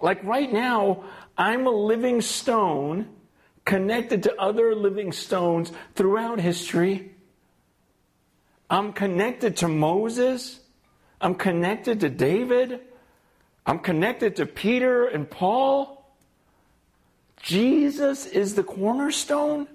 Like 0.00 0.22
right 0.24 0.52
now, 0.52 1.04
I'm 1.36 1.66
a 1.66 1.70
living 1.70 2.20
stone 2.20 3.08
connected 3.64 4.22
to 4.24 4.40
other 4.40 4.74
living 4.74 5.12
stones 5.12 5.70
throughout 5.94 6.40
history. 6.40 7.12
I'm 8.70 8.92
connected 8.92 9.56
to 9.58 9.68
Moses. 9.68 10.60
I'm 11.20 11.34
connected 11.34 12.00
to 12.00 12.08
David. 12.08 12.80
I'm 13.66 13.78
connected 13.78 14.36
to 14.36 14.46
Peter 14.46 15.06
and 15.06 15.28
Paul. 15.28 16.10
Jesus 17.42 18.26
is 18.26 18.54
the 18.54 18.64
cornerstone. 18.64 19.68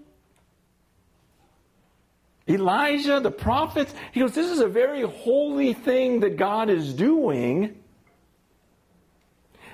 Elijah, 2.47 3.19
the 3.19 3.31
prophets, 3.31 3.93
he 4.11 4.19
goes, 4.19 4.33
This 4.33 4.51
is 4.51 4.59
a 4.59 4.67
very 4.67 5.03
holy 5.03 5.73
thing 5.73 6.19
that 6.21 6.37
God 6.37 6.69
is 6.69 6.93
doing. 6.93 7.77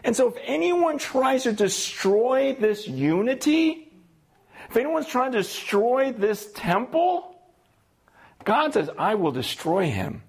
And 0.03 0.15
so, 0.15 0.29
if 0.29 0.35
anyone 0.45 0.97
tries 0.97 1.43
to 1.43 1.51
destroy 1.51 2.53
this 2.53 2.87
unity, 2.87 3.91
if 4.69 4.77
anyone's 4.77 5.07
trying 5.07 5.31
to 5.31 5.39
destroy 5.39 6.11
this 6.11 6.51
temple, 6.53 7.35
God 8.45 8.73
says, 8.73 8.89
I 8.97 9.15
will 9.15 9.31
destroy 9.31 9.89
him. 9.89 10.23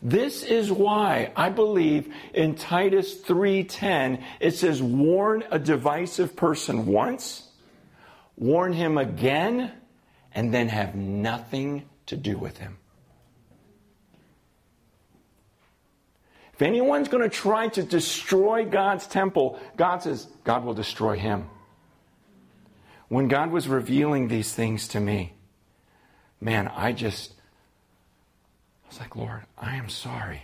This 0.00 0.42
is 0.42 0.70
why 0.70 1.32
I 1.36 1.50
believe 1.50 2.12
in 2.34 2.56
Titus 2.56 3.20
3:10 3.20 4.22
it 4.40 4.52
says 4.52 4.82
warn 4.82 5.44
a 5.50 5.58
divisive 5.60 6.34
person 6.34 6.86
once, 6.86 7.48
warn 8.36 8.72
him 8.72 8.98
again, 8.98 9.70
and 10.34 10.52
then 10.52 10.68
have 10.68 10.94
nothing 10.94 11.84
to 12.06 12.16
do 12.16 12.38
with 12.38 12.58
him. 12.58 12.78
If 16.54 16.62
anyone's 16.62 17.08
going 17.08 17.22
to 17.22 17.34
try 17.34 17.68
to 17.68 17.82
destroy 17.82 18.64
God's 18.64 19.06
temple, 19.06 19.58
God 19.76 20.02
says 20.02 20.28
God 20.44 20.64
will 20.64 20.74
destroy 20.74 21.18
him. 21.18 21.48
When 23.08 23.28
God 23.28 23.50
was 23.50 23.68
revealing 23.68 24.28
these 24.28 24.54
things 24.54 24.88
to 24.88 25.00
me, 25.00 25.34
man, 26.40 26.68
I 26.68 26.92
just 26.92 27.32
I 28.84 28.88
was 28.88 29.00
like, 29.00 29.16
Lord, 29.16 29.42
I 29.58 29.76
am 29.76 29.88
sorry. 29.88 30.42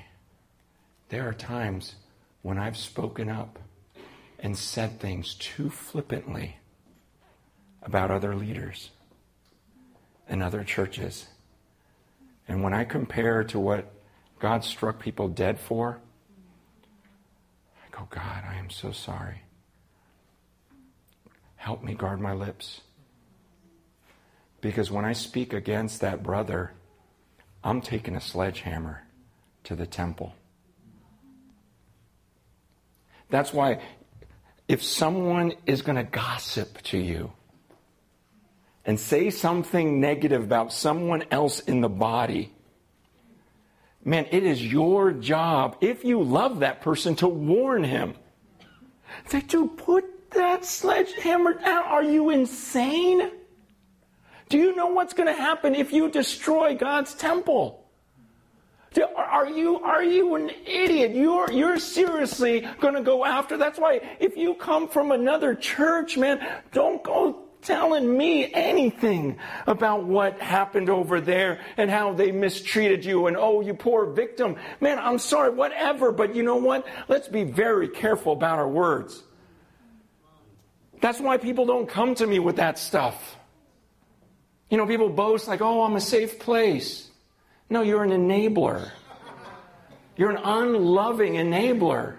There 1.11 1.28
are 1.28 1.35
times 1.35 1.95
when 2.42 2.59
I've 2.59 2.76
spoken 2.76 3.28
up 3.28 3.59
and 4.38 4.57
said 4.57 5.00
things 5.00 5.35
too 5.35 5.71
flippantly 5.71 6.57
about 7.83 8.11
other 8.11 8.35
leaders 8.35 8.90
and 10.29 10.43
other 10.43 10.63
churches. 10.65 11.27
And 12.47 12.63
when 12.63 12.75
I 12.75 12.85
compare 12.85 13.45
to 13.45 13.59
what 13.59 13.93
God 14.39 14.65
struck 14.65 15.01
people 15.01 15.29
dead 15.29 15.59
for, 15.59 16.01
I 17.83 17.97
go, 17.97 18.07
God, 18.11 18.45
I 18.49 18.57
am 18.57 18.71
so 18.71 18.93
sorry. 18.93 19.43
Help 21.57 21.83
me 21.83 21.95
guard 21.95 22.21
my 22.21 22.33
lips. 22.33 22.83
Because 24.61 24.91
when 24.91 25.05
I 25.05 25.13
speak 25.13 25.53
against 25.53 26.01
that 26.01 26.23
brother, 26.23 26.73
I'm 27.63 27.81
taking 27.81 28.17
a 28.17 28.21
sledgehammer 28.21 29.05
to 29.65 29.75
the 29.75 29.87
temple. 29.87 30.35
That's 33.31 33.53
why 33.53 33.81
if 34.69 34.83
someone 34.83 35.53
is 35.67 35.83
going 35.83 35.97
to 35.97 36.05
gossip 36.05 36.81
to 36.83 36.99
you 36.99 37.33
and 38.88 38.99
say 38.99 39.28
something 39.28 40.00
negative 40.00 40.42
about 40.42 40.73
someone 40.73 41.23
else 41.30 41.61
in 41.61 41.83
the 41.83 41.90
body, 41.90 42.50
man, 44.02 44.25
it 44.30 44.45
is 44.45 44.64
your 44.64 45.12
job, 45.12 45.76
if 45.83 46.04
you 46.04 46.23
love 46.23 46.61
that 46.61 46.80
person, 46.80 47.14
to 47.14 47.28
warn 47.28 47.85
him. 47.85 48.14
Say, 49.26 49.42
dude, 49.42 49.76
put 49.76 50.30
that 50.30 50.64
sledgehammer 50.64 51.52
down. 51.52 51.83
Are 51.85 52.02
you 52.02 52.30
insane? 52.30 53.30
Do 54.49 54.57
you 54.57 54.75
know 54.75 54.87
what's 54.87 55.12
going 55.12 55.28
to 55.28 55.38
happen 55.38 55.75
if 55.75 55.92
you 55.92 56.11
destroy 56.11 56.75
God's 56.75 57.12
temple? 57.12 57.85
Are 59.16 59.50
you, 59.50 59.80
are 59.80 60.02
you 60.02 60.35
an 60.35 60.50
idiot? 60.64 61.14
You're, 61.14 61.52
you're 61.52 61.78
seriously 61.78 62.66
going 62.80 62.95
to 62.95 63.02
go 63.02 63.26
after. 63.26 63.59
That's 63.59 63.78
why 63.78 64.00
if 64.18 64.38
you 64.38 64.54
come 64.54 64.88
from 64.88 65.12
another 65.12 65.54
church, 65.54 66.16
man, 66.16 66.40
don't 66.73 67.04
go 67.04 67.48
telling 67.62 68.17
me 68.17 68.53
anything 68.53 69.38
about 69.67 70.05
what 70.05 70.41
happened 70.41 70.88
over 70.88 71.21
there 71.21 71.61
and 71.77 71.91
how 71.91 72.12
they 72.12 72.31
mistreated 72.31 73.05
you 73.05 73.27
and 73.27 73.37
oh, 73.37 73.61
you 73.61 73.75
poor 73.75 74.07
victim. 74.07 74.57
Man, 74.81 74.99
I'm 74.99 75.19
sorry, 75.19 75.50
whatever. 75.50 76.12
But 76.12 76.35
you 76.35 76.43
know 76.43 76.57
what? 76.57 76.87
Let's 77.09 77.29
be 77.29 77.45
very 77.45 77.88
careful 77.88 78.33
about 78.33 78.59
our 78.59 78.69
words. 78.69 79.23
That's 81.00 81.21
why 81.21 81.37
people 81.37 81.67
don't 81.67 81.88
come 81.88 82.15
to 82.17 82.27
me 82.27 82.38
with 82.38 82.57
that 82.57 82.79
stuff. 82.79 83.37
You 84.71 84.77
know, 84.77 84.87
people 84.87 85.09
boast 85.09 85.49
like, 85.49 85.61
oh, 85.61 85.83
I'm 85.83 85.97
a 85.97 86.00
safe 86.00 86.38
place. 86.38 87.09
No, 87.71 87.83
you're 87.83 88.03
an 88.03 88.11
enabler. 88.11 88.91
You're 90.17 90.31
an 90.31 90.43
unloving 90.43 91.35
enabler. 91.35 92.17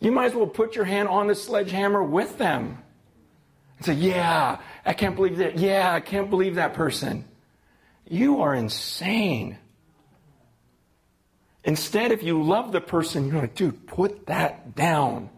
You 0.00 0.12
might 0.12 0.26
as 0.26 0.34
well 0.34 0.46
put 0.46 0.74
your 0.74 0.84
hand 0.84 1.08
on 1.08 1.26
the 1.26 1.34
sledgehammer 1.34 2.02
with 2.02 2.38
them 2.38 2.81
and 3.86 3.98
say, 3.98 4.06
yeah, 4.06 4.58
I 4.84 4.92
can't 4.92 5.16
believe 5.16 5.38
that. 5.38 5.58
Yeah, 5.58 5.92
I 5.92 6.00
can't 6.00 6.30
believe 6.30 6.54
that 6.54 6.74
person. 6.74 7.24
You 8.08 8.42
are 8.42 8.54
insane. 8.54 9.58
Instead, 11.64 12.12
if 12.12 12.22
you 12.22 12.42
love 12.42 12.72
the 12.72 12.80
person, 12.80 13.26
you're 13.26 13.40
like, 13.40 13.54
dude, 13.54 13.86
put 13.86 14.26
that 14.26 14.74
down. 14.74 15.30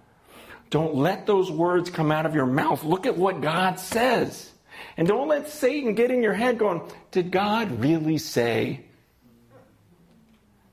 Don't 0.70 0.94
let 0.94 1.26
those 1.26 1.50
words 1.50 1.90
come 1.90 2.10
out 2.10 2.26
of 2.26 2.34
your 2.34 2.46
mouth. 2.46 2.84
Look 2.84 3.06
at 3.06 3.16
what 3.16 3.40
God 3.40 3.78
says. 3.78 4.50
And 4.96 5.06
don't 5.06 5.28
let 5.28 5.48
Satan 5.48 5.94
get 5.94 6.10
in 6.10 6.22
your 6.22 6.32
head 6.34 6.58
going, 6.58 6.82
Did 7.10 7.30
God 7.30 7.80
really 7.80 8.18
say? 8.18 8.84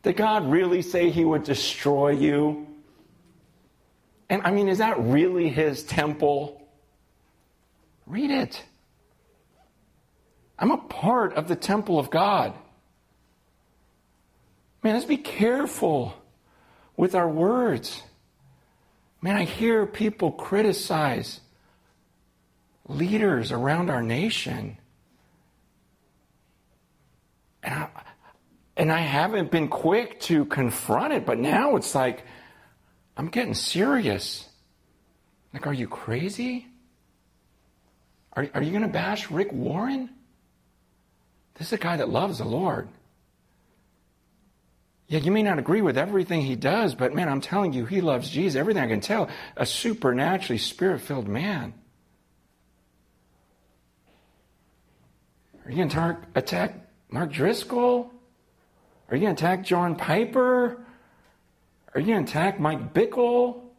Did 0.04 0.18
God 0.18 0.50
really 0.50 0.82
say 0.82 1.10
he 1.10 1.24
would 1.24 1.44
destroy 1.44 2.10
you? 2.12 2.68
And 4.30 4.42
I 4.44 4.52
mean, 4.52 4.68
is 4.68 4.80
that 4.80 5.00
really 5.00 5.50
his 5.50 5.84
temple? 5.84 6.61
Read 8.12 8.30
it. 8.30 8.62
I'm 10.60 10.72
a 10.72 10.78
part 10.78 11.34
of 11.36 11.48
the 11.48 11.56
temple 11.56 11.98
of 11.98 12.10
God. 12.10 12.54
Man, 14.84 14.96
let's 14.96 15.06
be 15.06 15.16
careful 15.16 16.14
with 16.98 17.16
our 17.16 17.30
words. 17.30 18.04
Man, 19.22 19.38
I 19.38 19.46
hear 19.46 19.86
people 19.86 20.34
criticize 20.34 21.40
leaders 22.86 23.54
around 23.54 23.90
our 23.90 24.04
nation. 24.04 24.78
And 27.64 27.74
I, 27.74 27.88
and 28.76 28.92
I 28.92 29.00
haven't 29.00 29.52
been 29.52 29.70
quick 29.70 30.20
to 30.22 30.44
confront 30.44 31.14
it, 31.14 31.26
but 31.26 31.40
now 31.40 31.78
it's 31.78 31.96
like, 31.96 32.26
I'm 33.16 33.30
getting 33.30 33.54
serious. 33.54 34.50
Like, 35.54 35.66
are 35.66 35.74
you 35.74 35.88
crazy? 35.88 36.68
Are, 38.34 38.48
are 38.54 38.64
you 38.64 38.72
going 38.72 38.84
to 38.84 38.88
bash 38.88 39.30
Rick 39.30 39.52
Warren? 39.52 40.10
This 41.56 41.68
is 41.68 41.74
a 41.74 41.78
guy 41.78 41.98
that 41.98 42.10
loves 42.10 42.38
the 42.38 42.46
Lord. 42.46 42.88
Yeah, 45.08 45.20
you 45.20 45.32
may 45.32 45.44
not 45.44 45.60
agree 45.60 45.82
with 45.82 45.98
everything 45.98 46.42
he 46.42 46.56
does, 46.56 46.96
but 46.96 47.14
man, 47.14 47.28
I'm 47.28 47.42
telling 47.42 47.74
you, 47.74 47.86
he 47.86 48.00
loves 48.00 48.30
Jesus. 48.30 48.58
Everything 48.58 48.82
I 48.82 48.88
can 48.88 49.02
tell, 49.02 49.28
a 49.58 49.66
supernaturally 49.66 50.58
spirit 50.58 51.02
filled 51.02 51.28
man. 51.28 51.74
Are 55.66 55.70
you 55.70 55.78
going 55.78 55.90
to 55.90 56.18
attack 56.34 56.76
Mark 57.10 57.32
Driscoll? 57.32 58.12
Are 59.10 59.16
you 59.18 59.24
going 59.24 59.36
to 59.36 59.44
attack 59.44 59.66
John 59.66 59.96
Piper? 59.96 60.82
Are 61.94 62.00
you 62.00 62.08
going 62.08 62.26
to 62.26 62.32
attack 62.32 62.60
Mike 62.60 62.94
Bickle? 62.94 63.71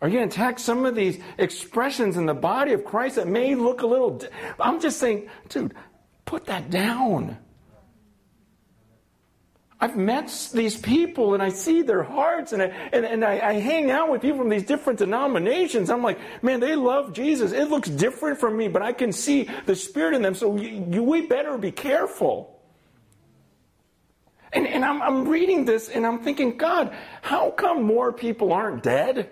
Are 0.00 0.08
you 0.08 0.18
going 0.18 0.28
to 0.28 0.34
attack 0.34 0.58
some 0.58 0.84
of 0.84 0.94
these 0.94 1.18
expressions 1.38 2.16
in 2.16 2.26
the 2.26 2.34
body 2.34 2.72
of 2.72 2.84
Christ 2.84 3.16
that 3.16 3.26
may 3.26 3.54
look 3.54 3.82
a 3.82 3.86
little. 3.86 4.20
I'm 4.60 4.80
just 4.80 4.98
saying, 4.98 5.28
dude, 5.48 5.74
put 6.26 6.46
that 6.46 6.70
down. 6.70 7.38
I've 9.78 9.96
met 9.96 10.50
these 10.54 10.76
people 10.76 11.34
and 11.34 11.42
I 11.42 11.50
see 11.50 11.82
their 11.82 12.02
hearts 12.02 12.52
and, 12.52 12.62
I, 12.62 12.66
and, 12.92 13.04
and 13.04 13.24
I, 13.24 13.50
I, 13.50 13.52
hang 13.54 13.90
out 13.90 14.10
with 14.10 14.22
people 14.22 14.38
from 14.38 14.48
these 14.48 14.64
different 14.64 14.98
denominations. 14.98 15.90
I'm 15.90 16.02
like, 16.02 16.18
man, 16.42 16.60
they 16.60 16.76
love 16.76 17.12
Jesus. 17.12 17.52
It 17.52 17.68
looks 17.68 17.90
different 17.90 18.40
from 18.40 18.56
me, 18.56 18.68
but 18.68 18.80
I 18.80 18.94
can 18.94 19.12
see 19.12 19.50
the 19.66 19.76
Spirit 19.76 20.14
in 20.14 20.22
them. 20.22 20.34
So 20.34 20.56
you, 20.56 20.86
you, 20.90 21.02
we 21.02 21.26
better 21.26 21.58
be 21.58 21.72
careful. 21.72 22.58
And, 24.50 24.66
and 24.66 24.82
I'm, 24.82 25.02
I'm 25.02 25.28
reading 25.28 25.66
this 25.66 25.90
and 25.90 26.06
I'm 26.06 26.20
thinking, 26.20 26.56
God, 26.56 26.96
how 27.20 27.50
come 27.50 27.82
more 27.82 28.14
people 28.14 28.54
aren't 28.54 28.82
dead? 28.82 29.30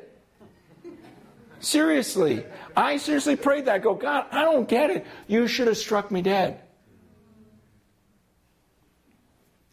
Seriously. 1.65 2.45
I 2.77 2.99
seriously 2.99 3.37
prayed 3.37 3.65
that. 3.65 3.77
I 3.77 3.79
go, 3.79 3.95
God, 3.95 4.27
I 4.31 4.43
don't 4.43 4.69
get 4.69 4.91
it. 4.91 5.07
You 5.27 5.49
should 5.49 5.67
have 5.67 5.79
struck 5.79 6.11
me 6.11 6.21
dead. 6.21 6.61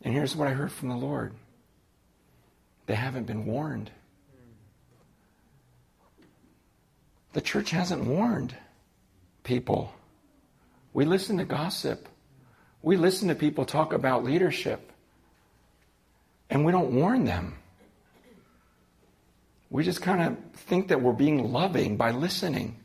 And 0.01 0.13
here's 0.13 0.35
what 0.35 0.47
I 0.47 0.51
heard 0.51 0.71
from 0.71 0.89
the 0.89 0.95
Lord 0.95 1.33
they 2.87 2.95
haven't 2.95 3.25
been 3.25 3.45
warned. 3.45 3.91
The 7.33 7.41
church 7.41 7.71
hasn't 7.71 8.05
warned 8.05 8.55
people. 9.43 9.93
We 10.93 11.05
listen 11.05 11.37
to 11.37 11.45
gossip. 11.45 12.07
We 12.81 12.95
listen 12.95 13.27
to 13.27 13.35
people 13.35 13.65
talk 13.65 13.93
about 13.93 14.23
leadership. 14.23 14.91
And 16.49 16.65
we 16.65 16.71
don't 16.71 16.93
warn 16.93 17.25
them. 17.25 17.60
We 19.71 19.83
just 19.83 20.01
kind 20.01 20.21
of 20.21 20.37
think 20.53 20.89
that 20.89 21.01
we're 21.01 21.13
being 21.13 21.51
loving 21.51 21.95
by 21.95 22.11
listening. 22.11 22.75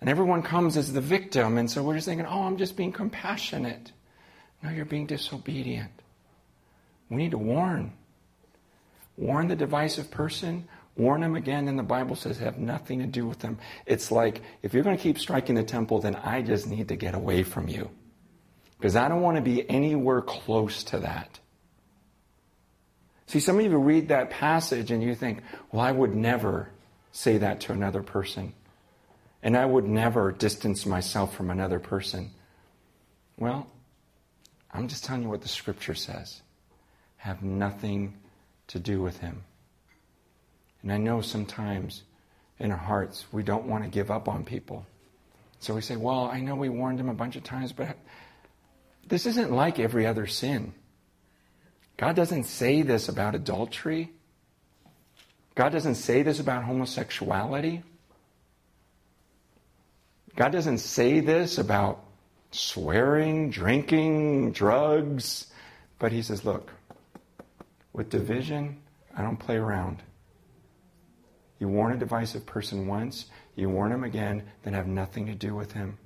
And 0.00 0.10
everyone 0.10 0.42
comes 0.42 0.76
as 0.76 0.92
the 0.92 1.00
victim, 1.00 1.56
and 1.56 1.70
so 1.70 1.84
we're 1.84 1.94
just 1.94 2.06
thinking, 2.06 2.26
oh, 2.26 2.42
I'm 2.42 2.56
just 2.56 2.76
being 2.76 2.90
compassionate. 2.90 3.92
No, 4.60 4.70
you're 4.70 4.84
being 4.84 5.06
disobedient. 5.06 5.92
We 7.08 7.16
need 7.16 7.30
to 7.30 7.38
warn. 7.38 7.92
Warn 9.16 9.46
the 9.46 9.54
divisive 9.54 10.10
person, 10.10 10.66
warn 10.96 11.20
them 11.20 11.36
again, 11.36 11.68
and 11.68 11.78
the 11.78 11.84
Bible 11.84 12.16
says 12.16 12.38
have 12.38 12.58
nothing 12.58 12.98
to 12.98 13.06
do 13.06 13.28
with 13.28 13.38
them. 13.38 13.56
It's 13.86 14.10
like, 14.10 14.42
if 14.62 14.74
you're 14.74 14.82
going 14.82 14.96
to 14.96 15.02
keep 15.02 15.20
striking 15.20 15.54
the 15.54 15.62
temple, 15.62 16.00
then 16.00 16.16
I 16.16 16.42
just 16.42 16.66
need 16.66 16.88
to 16.88 16.96
get 16.96 17.14
away 17.14 17.44
from 17.44 17.68
you. 17.68 17.88
Because 18.78 18.96
I 18.96 19.06
don't 19.06 19.20
want 19.20 19.36
to 19.36 19.42
be 19.42 19.70
anywhere 19.70 20.22
close 20.22 20.82
to 20.84 20.98
that. 20.98 21.38
See, 23.32 23.40
some 23.40 23.58
of 23.58 23.64
you 23.64 23.78
read 23.78 24.08
that 24.08 24.28
passage 24.28 24.90
and 24.90 25.02
you 25.02 25.14
think, 25.14 25.40
well, 25.70 25.80
I 25.80 25.90
would 25.90 26.14
never 26.14 26.68
say 27.12 27.38
that 27.38 27.60
to 27.60 27.72
another 27.72 28.02
person. 28.02 28.52
And 29.42 29.56
I 29.56 29.64
would 29.64 29.86
never 29.86 30.32
distance 30.32 30.84
myself 30.84 31.34
from 31.34 31.48
another 31.48 31.78
person. 31.78 32.32
Well, 33.38 33.66
I'm 34.70 34.86
just 34.86 35.06
telling 35.06 35.22
you 35.22 35.30
what 35.30 35.40
the 35.40 35.48
scripture 35.48 35.94
says. 35.94 36.42
Have 37.16 37.42
nothing 37.42 38.18
to 38.66 38.78
do 38.78 39.00
with 39.00 39.16
him. 39.20 39.44
And 40.82 40.92
I 40.92 40.98
know 40.98 41.22
sometimes 41.22 42.02
in 42.58 42.70
our 42.70 42.76
hearts 42.76 43.24
we 43.32 43.42
don't 43.42 43.64
want 43.64 43.82
to 43.82 43.88
give 43.88 44.10
up 44.10 44.28
on 44.28 44.44
people. 44.44 44.84
So 45.58 45.74
we 45.74 45.80
say, 45.80 45.96
well, 45.96 46.28
I 46.30 46.40
know 46.40 46.54
we 46.54 46.68
warned 46.68 47.00
him 47.00 47.08
a 47.08 47.14
bunch 47.14 47.36
of 47.36 47.44
times, 47.44 47.72
but 47.72 47.96
this 49.08 49.24
isn't 49.24 49.50
like 49.50 49.78
every 49.78 50.06
other 50.06 50.26
sin. 50.26 50.74
God 51.96 52.16
doesn't 52.16 52.44
say 52.44 52.82
this 52.82 53.08
about 53.08 53.34
adultery. 53.34 54.12
God 55.54 55.70
doesn't 55.70 55.96
say 55.96 56.22
this 56.22 56.40
about 56.40 56.64
homosexuality. 56.64 57.82
God 60.34 60.52
doesn't 60.52 60.78
say 60.78 61.20
this 61.20 61.58
about 61.58 62.04
swearing, 62.50 63.50
drinking, 63.50 64.52
drugs, 64.52 65.46
but 65.98 66.12
He 66.12 66.22
says, 66.22 66.44
look, 66.44 66.72
With 67.92 68.08
division, 68.08 68.80
I 69.16 69.22
don't 69.22 69.36
play 69.36 69.56
around. 69.56 70.02
You 71.58 71.68
warn 71.68 71.92
a 71.92 71.98
divisive 71.98 72.44
person 72.46 72.86
once, 72.88 73.26
you 73.54 73.68
warn 73.68 73.92
him 73.92 74.02
again, 74.02 74.42
then 74.62 74.72
have 74.72 74.86
nothing 74.88 75.26
to 75.26 75.34
do 75.34 75.54
with 75.54 75.72
him. 75.72 75.98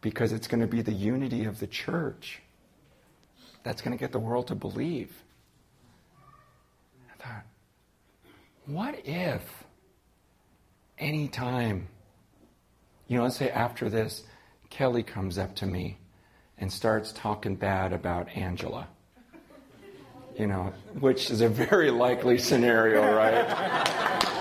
Because 0.00 0.32
it's 0.32 0.48
going 0.48 0.60
to 0.60 0.66
be 0.66 0.82
the 0.82 0.92
unity 0.92 1.44
of 1.44 1.60
the 1.60 1.66
church 1.66 2.42
that's 3.62 3.82
going 3.82 3.96
to 3.96 4.00
get 4.00 4.12
the 4.12 4.18
world 4.18 4.48
to 4.48 4.54
believe. 4.54 5.12
I 7.12 7.22
thought, 7.22 7.44
what 8.66 9.06
if 9.06 9.42
any 10.98 11.28
time, 11.28 11.88
you 13.08 13.16
know, 13.16 13.24
let's 13.24 13.36
say 13.36 13.50
after 13.50 13.88
this, 13.88 14.22
Kelly 14.68 15.02
comes 15.02 15.38
up 15.38 15.56
to 15.56 15.66
me 15.66 15.98
and 16.58 16.72
starts 16.72 17.12
talking 17.12 17.56
bad 17.56 17.92
about 17.92 18.28
Angela. 18.36 18.86
You 20.38 20.46
know, 20.46 20.72
which 20.98 21.30
is 21.30 21.40
a 21.40 21.48
very 21.48 21.90
likely 21.90 22.38
scenario, 22.38 23.14
right? 23.14 24.36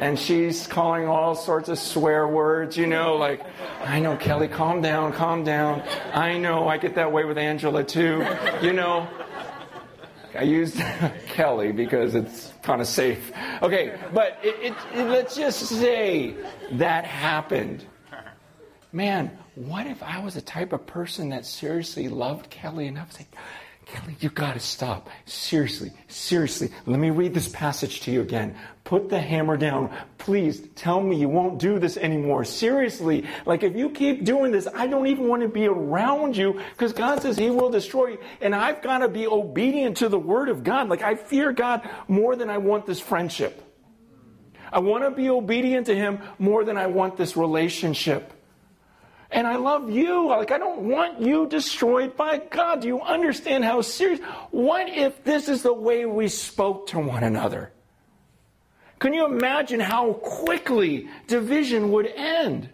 and 0.00 0.18
she's 0.18 0.66
calling 0.66 1.06
all 1.06 1.34
sorts 1.34 1.68
of 1.68 1.78
swear 1.78 2.26
words, 2.26 2.76
you 2.76 2.86
know, 2.86 3.16
like, 3.16 3.40
I 3.82 4.00
know, 4.00 4.16
Kelly, 4.16 4.48
calm 4.48 4.82
down, 4.82 5.12
calm 5.12 5.44
down. 5.44 5.82
I 6.12 6.38
know, 6.38 6.68
I 6.68 6.78
get 6.78 6.94
that 6.96 7.12
way 7.12 7.24
with 7.24 7.38
Angela 7.38 7.84
too, 7.84 8.26
you 8.62 8.72
know. 8.72 9.08
I 10.34 10.42
used 10.42 10.80
Kelly 11.28 11.72
because 11.72 12.14
it's 12.14 12.52
kind 12.62 12.80
of 12.80 12.88
safe. 12.88 13.32
Okay, 13.62 13.98
but 14.12 14.38
it, 14.42 14.72
it, 14.72 14.74
it, 14.94 15.04
let's 15.04 15.36
just 15.36 15.66
say 15.66 16.34
that 16.72 17.04
happened. 17.04 17.84
Man, 18.92 19.36
what 19.54 19.86
if 19.86 20.02
I 20.02 20.20
was 20.20 20.34
the 20.34 20.40
type 20.40 20.72
of 20.72 20.86
person 20.86 21.30
that 21.30 21.46
seriously 21.46 22.08
loved 22.08 22.50
Kelly 22.50 22.86
enough 22.86 23.12
to 23.14 23.24
Kelly, 23.86 24.16
you 24.20 24.30
got 24.30 24.54
to 24.54 24.60
stop. 24.60 25.10
Seriously, 25.26 25.92
seriously. 26.08 26.70
Let 26.86 26.98
me 26.98 27.10
read 27.10 27.34
this 27.34 27.48
passage 27.48 28.00
to 28.02 28.10
you 28.10 28.22
again. 28.22 28.56
Put 28.84 29.08
the 29.08 29.20
hammer 29.20 29.56
down. 29.56 29.94
Please 30.18 30.66
tell 30.74 31.00
me 31.00 31.16
you 31.16 31.28
won't 31.28 31.58
do 31.58 31.78
this 31.78 31.96
anymore. 31.96 32.44
Seriously. 32.44 33.26
Like 33.46 33.62
if 33.62 33.76
you 33.76 33.90
keep 33.90 34.24
doing 34.24 34.52
this, 34.52 34.66
I 34.74 34.86
don't 34.86 35.06
even 35.06 35.28
want 35.28 35.42
to 35.42 35.48
be 35.48 35.66
around 35.66 36.36
you 36.36 36.60
because 36.72 36.92
God 36.92 37.22
says 37.22 37.36
He 37.36 37.50
will 37.50 37.70
destroy 37.70 38.08
you. 38.08 38.18
And 38.40 38.54
I've 38.54 38.82
got 38.82 38.98
to 38.98 39.08
be 39.08 39.26
obedient 39.26 39.98
to 39.98 40.08
the 40.08 40.18
Word 40.18 40.48
of 40.48 40.64
God. 40.64 40.88
Like 40.88 41.02
I 41.02 41.14
fear 41.14 41.52
God 41.52 41.88
more 42.08 42.36
than 42.36 42.50
I 42.50 42.58
want 42.58 42.86
this 42.86 43.00
friendship. 43.00 43.60
I 44.72 44.80
want 44.80 45.04
to 45.04 45.10
be 45.10 45.30
obedient 45.30 45.86
to 45.86 45.94
Him 45.94 46.20
more 46.38 46.64
than 46.64 46.76
I 46.76 46.86
want 46.86 47.16
this 47.16 47.36
relationship. 47.36 48.33
And 49.34 49.48
I 49.48 49.56
love 49.56 49.90
you. 49.90 50.28
Like, 50.28 50.52
I 50.52 50.58
don't 50.58 50.88
want 50.88 51.20
you 51.20 51.48
destroyed 51.48 52.16
by 52.16 52.38
God. 52.38 52.82
Do 52.82 52.86
you 52.86 53.00
understand 53.00 53.64
how 53.64 53.82
serious? 53.82 54.20
What 54.52 54.88
if 54.88 55.24
this 55.24 55.48
is 55.48 55.62
the 55.62 55.72
way 55.72 56.06
we 56.06 56.28
spoke 56.28 56.86
to 56.88 57.00
one 57.00 57.24
another? 57.24 57.72
Can 59.00 59.12
you 59.12 59.26
imagine 59.26 59.80
how 59.80 60.12
quickly 60.12 61.08
division 61.26 61.90
would 61.90 62.06
end? 62.06 62.70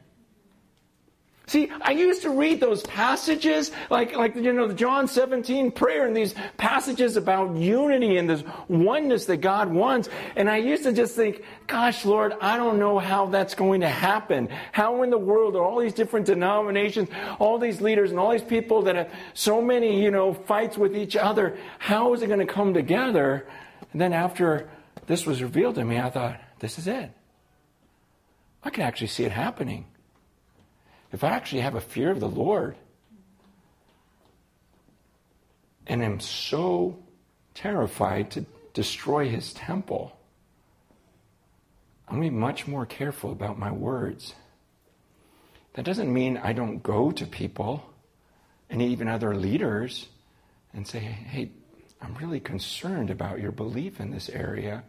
See, 1.51 1.69
I 1.81 1.91
used 1.91 2.23
to 2.23 2.31
read 2.31 2.61
those 2.61 2.85
passages, 2.85 3.73
like, 3.91 4.15
like, 4.15 4.37
you 4.37 4.53
know, 4.53 4.69
the 4.69 4.75
John 4.75 5.09
17 5.09 5.73
prayer 5.73 6.07
and 6.07 6.17
these 6.17 6.33
passages 6.59 7.17
about 7.17 7.57
unity 7.57 8.19
and 8.19 8.31
this 8.31 8.45
oneness 8.69 9.25
that 9.25 9.39
God 9.39 9.69
wants. 9.69 10.09
And 10.37 10.49
I 10.49 10.59
used 10.59 10.85
to 10.85 10.93
just 10.93 11.17
think, 11.17 11.43
gosh, 11.67 12.05
Lord, 12.05 12.35
I 12.41 12.57
don't 12.57 12.79
know 12.79 13.01
how 13.01 13.27
that's 13.27 13.57
going 13.57 13.81
to 13.81 13.89
happen. 13.89 14.49
How 14.71 15.03
in 15.03 15.11
the 15.11 15.19
world 15.19 15.57
are 15.57 15.65
all 15.65 15.81
these 15.81 15.93
different 15.93 16.27
denominations, 16.27 17.09
all 17.41 17.59
these 17.59 17.81
leaders 17.81 18.13
and 18.13 18.21
all 18.21 18.31
these 18.31 18.45
people 18.45 18.83
that 18.83 18.95
have 18.95 19.13
so 19.35 19.61
many, 19.61 20.01
you 20.01 20.13
know, 20.13 20.33
fights 20.33 20.79
with 20.79 20.97
each 20.97 21.17
other, 21.17 21.59
how 21.81 22.15
is 22.15 22.23
it 22.23 22.29
going 22.29 22.39
to 22.39 22.47
come 22.47 22.75
together? 22.75 23.49
And 23.91 24.01
then 24.01 24.13
after 24.13 24.71
this 25.09 25.27
was 25.27 25.43
revealed 25.43 25.75
to 25.75 25.85
me, 25.85 25.99
I 25.99 26.11
thought, 26.11 26.41
this 26.61 26.79
is 26.79 26.87
it. 26.87 27.11
I 28.63 28.71
can 28.71 28.85
actually 28.85 29.09
see 29.09 29.25
it 29.25 29.33
happening 29.33 29.87
if 31.12 31.25
I 31.25 31.31
actually 31.31 31.62
have 31.62 31.75
a 31.75 31.81
fear 31.81 32.11
of 32.11 32.20
the 32.20 32.29
Lord 32.29 32.77
and 35.87 36.03
am 36.03 36.20
so 36.20 36.99
terrified 37.55 38.31
to 38.33 38.46
destroy 38.75 39.29
his 39.29 39.53
temple, 39.53 40.16
I'm 42.09 42.16
going 42.16 42.29
to 42.29 42.31
be 42.31 42.37
much 42.37 42.66
more 42.66 42.87
careful 42.87 43.33
about 43.33 43.59
my 43.59 43.73
words. 43.73 44.35
That 45.75 45.85
doesn't 45.85 46.12
mean 46.12 46.37
I 46.37 46.53
don't 46.53 46.83
go 46.83 47.11
to 47.11 47.27
people 47.27 47.85
and 48.68 48.81
even 48.81 49.09
other 49.09 49.35
leaders 49.35 50.09
and 50.73 50.87
say, 50.87 51.01
hey, 51.01 51.51
I'm 52.01 52.14
really 52.14 52.40
concerned 52.40 53.11
about 53.11 53.40
your 53.40 53.53
belief 53.53 54.01
in 54.01 54.11
this 54.11 54.29
area, 54.29 54.85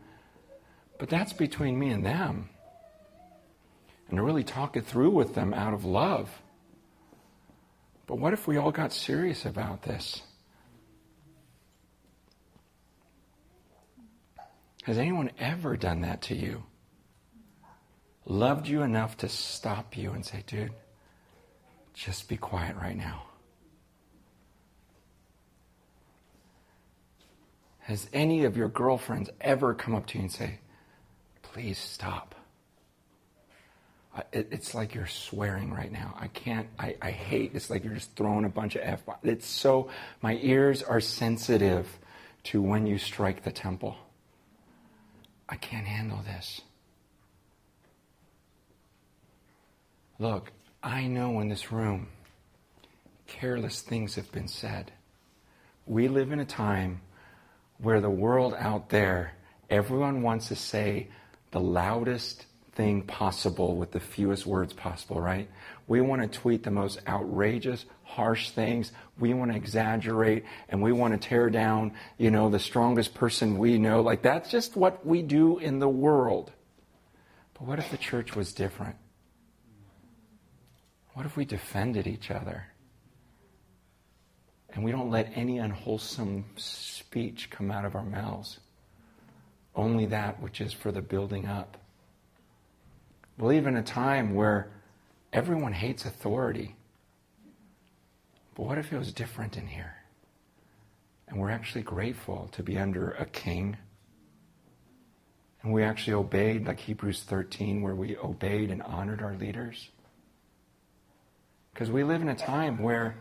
but 0.98 1.10
that's 1.10 1.34
between 1.34 1.78
me 1.78 1.90
and 1.90 2.06
them 2.06 2.51
and 4.12 4.24
really 4.24 4.44
talk 4.44 4.76
it 4.78 4.86
through 4.86 5.10
with 5.10 5.34
them 5.34 5.54
out 5.54 5.74
of 5.74 5.86
love. 5.86 6.30
But 8.06 8.20
what 8.20 8.34
if 8.34 8.46
we 8.46 8.58
all 8.58 8.72
got 8.72 8.92
serious 8.92 9.46
about 9.46 9.84
this? 9.84 10.22
Has 14.84 14.98
anyone 14.98 15.32
ever 15.40 15.78
done 15.78 16.02
that 16.02 16.24
to 16.24 16.36
you? 16.36 16.64
Loved 18.26 18.68
you 18.68 18.82
enough 18.82 19.18
to 19.18 19.30
stop 19.30 19.96
you 19.96 20.12
and 20.12 20.26
say, 20.26 20.44
dude, 20.46 20.74
just 21.94 22.28
be 22.28 22.38
quiet 22.38 22.76
right 22.76 22.98
now. 22.98 23.24
Has 27.80 28.08
any 28.14 28.44
of 28.44 28.58
your 28.58 28.70
girlfriends 28.70 29.30
ever 29.40 29.74
come 29.74 29.96
up 29.96 30.06
to 30.08 30.18
you 30.18 30.24
and 30.24 30.32
say, 30.32 30.60
please 31.42 31.78
stop? 31.78 32.36
It, 34.32 34.50
it's 34.52 34.76
like 34.76 34.94
you're 34.94 35.08
swearing 35.08 35.72
right 35.72 35.92
now. 35.92 36.16
I 36.20 36.28
can't, 36.28 36.68
I, 36.78 36.96
I 37.02 37.12
hate, 37.12 37.52
it's 37.54 37.70
like 37.70 37.84
you're 37.84 37.94
just 37.94 38.16
throwing 38.16 38.46
a 38.46 38.50
bunch 38.50 38.76
of 38.76 38.82
F. 38.84 39.02
It's 39.24 39.48
so, 39.48 39.90
my 40.22 40.38
ears 40.42 40.84
are 40.84 41.00
sensitive 41.00 41.88
to 42.46 42.62
when 42.62 42.86
you 42.86 42.98
strike 42.98 43.44
the 43.44 43.52
temple. 43.52 43.96
I 45.48 45.56
can't 45.56 45.86
handle 45.86 46.20
this. 46.26 46.62
Look, 50.20 50.52
I 50.84 51.08
know 51.08 51.40
in 51.40 51.50
this 51.50 51.72
room, 51.72 52.08
careless 53.28 53.82
things 53.82 54.16
have 54.16 54.32
been 54.32 54.48
said. 54.48 54.92
We 55.86 56.08
live 56.08 56.32
in 56.32 56.40
a 56.40 56.46
time 56.46 57.02
where 57.78 58.02
the 58.02 58.10
world 58.10 58.56
out 58.58 58.90
there, 58.90 59.34
everyone 59.70 60.22
wants 60.22 60.50
to 60.50 60.56
say 60.56 61.08
the 61.52 61.60
loudest 61.60 62.46
thing 62.74 63.02
possible 63.02 63.76
with 63.76 63.92
the 63.92 64.00
fewest 64.00 64.46
words 64.46 64.74
possible, 64.74 65.20
right? 65.20 65.50
We 65.88 66.00
want 66.00 66.22
to 66.22 66.28
tweet 66.28 66.64
the 66.64 66.72
most 66.72 67.00
outrageous, 67.08 67.86
harsh 68.04 68.52
things. 68.52 68.92
We 69.20 69.34
want 69.34 69.52
to 69.52 69.58
exaggerate 69.58 70.46
and 70.70 70.82
we 70.82 70.92
want 70.94 71.20
to 71.20 71.28
tear 71.28 71.50
down, 71.50 71.94
you 72.18 72.32
know, 72.32 72.50
the 72.50 72.60
strongest 72.60 73.14
person 73.14 73.58
we 73.58 73.78
know. 73.78 74.02
Like 74.02 74.22
that's 74.22 74.50
just 74.50 74.78
what 74.78 75.06
we 75.06 75.22
do 75.22 75.58
in 75.58 75.80
the 75.80 75.90
world. 75.90 76.52
But 77.54 77.64
what 77.64 77.80
if 77.80 77.92
the 77.92 77.98
church 77.98 78.36
was 78.36 78.54
different? 78.54 78.96
What 81.14 81.26
if 81.26 81.36
we 81.36 81.44
defended 81.44 82.08
each 82.08 82.32
other? 82.32 82.68
And 84.74 84.86
we 84.86 84.92
don't 84.92 85.12
let 85.12 85.34
any 85.36 85.58
unwholesome 85.58 86.46
speech 86.56 87.50
come 87.50 87.70
out 87.70 87.84
of 87.84 87.96
our 87.96 88.06
mouths. 88.06 88.62
Only 89.76 90.06
that 90.08 90.42
which 90.42 90.62
is 90.62 90.72
for 90.72 90.94
the 90.94 91.02
building 91.02 91.46
up. 91.46 91.78
We 93.42 93.56
live 93.56 93.66
in 93.66 93.76
a 93.76 93.82
time 93.82 94.36
where 94.36 94.70
everyone 95.34 95.74
hates 95.74 96.06
authority. 96.06 96.76
But 98.54 98.68
what 98.68 98.78
if 98.78 98.94
it 98.94 99.00
was 99.00 99.12
different 99.12 99.58
in 99.58 99.66
here? 99.66 99.96
And 101.28 101.40
we're 101.40 101.50
actually 101.50 101.82
grateful 101.82 102.50
to 102.52 102.62
be 102.62 102.78
under 102.78 103.12
a 103.12 103.26
king. 103.26 103.78
And 105.64 105.74
we 105.74 105.84
actually 105.84 106.14
obeyed, 106.14 106.68
like 106.68 106.82
Hebrews 106.82 107.24
13, 107.24 107.82
where 107.82 107.96
we 107.96 108.16
obeyed 108.16 108.70
and 108.70 108.84
honored 108.84 109.24
our 109.24 109.34
leaders. 109.34 109.90
Because 111.74 111.90
we 111.90 112.04
live 112.04 112.22
in 112.22 112.30
a 112.30 112.36
time 112.36 112.78
where 112.78 113.16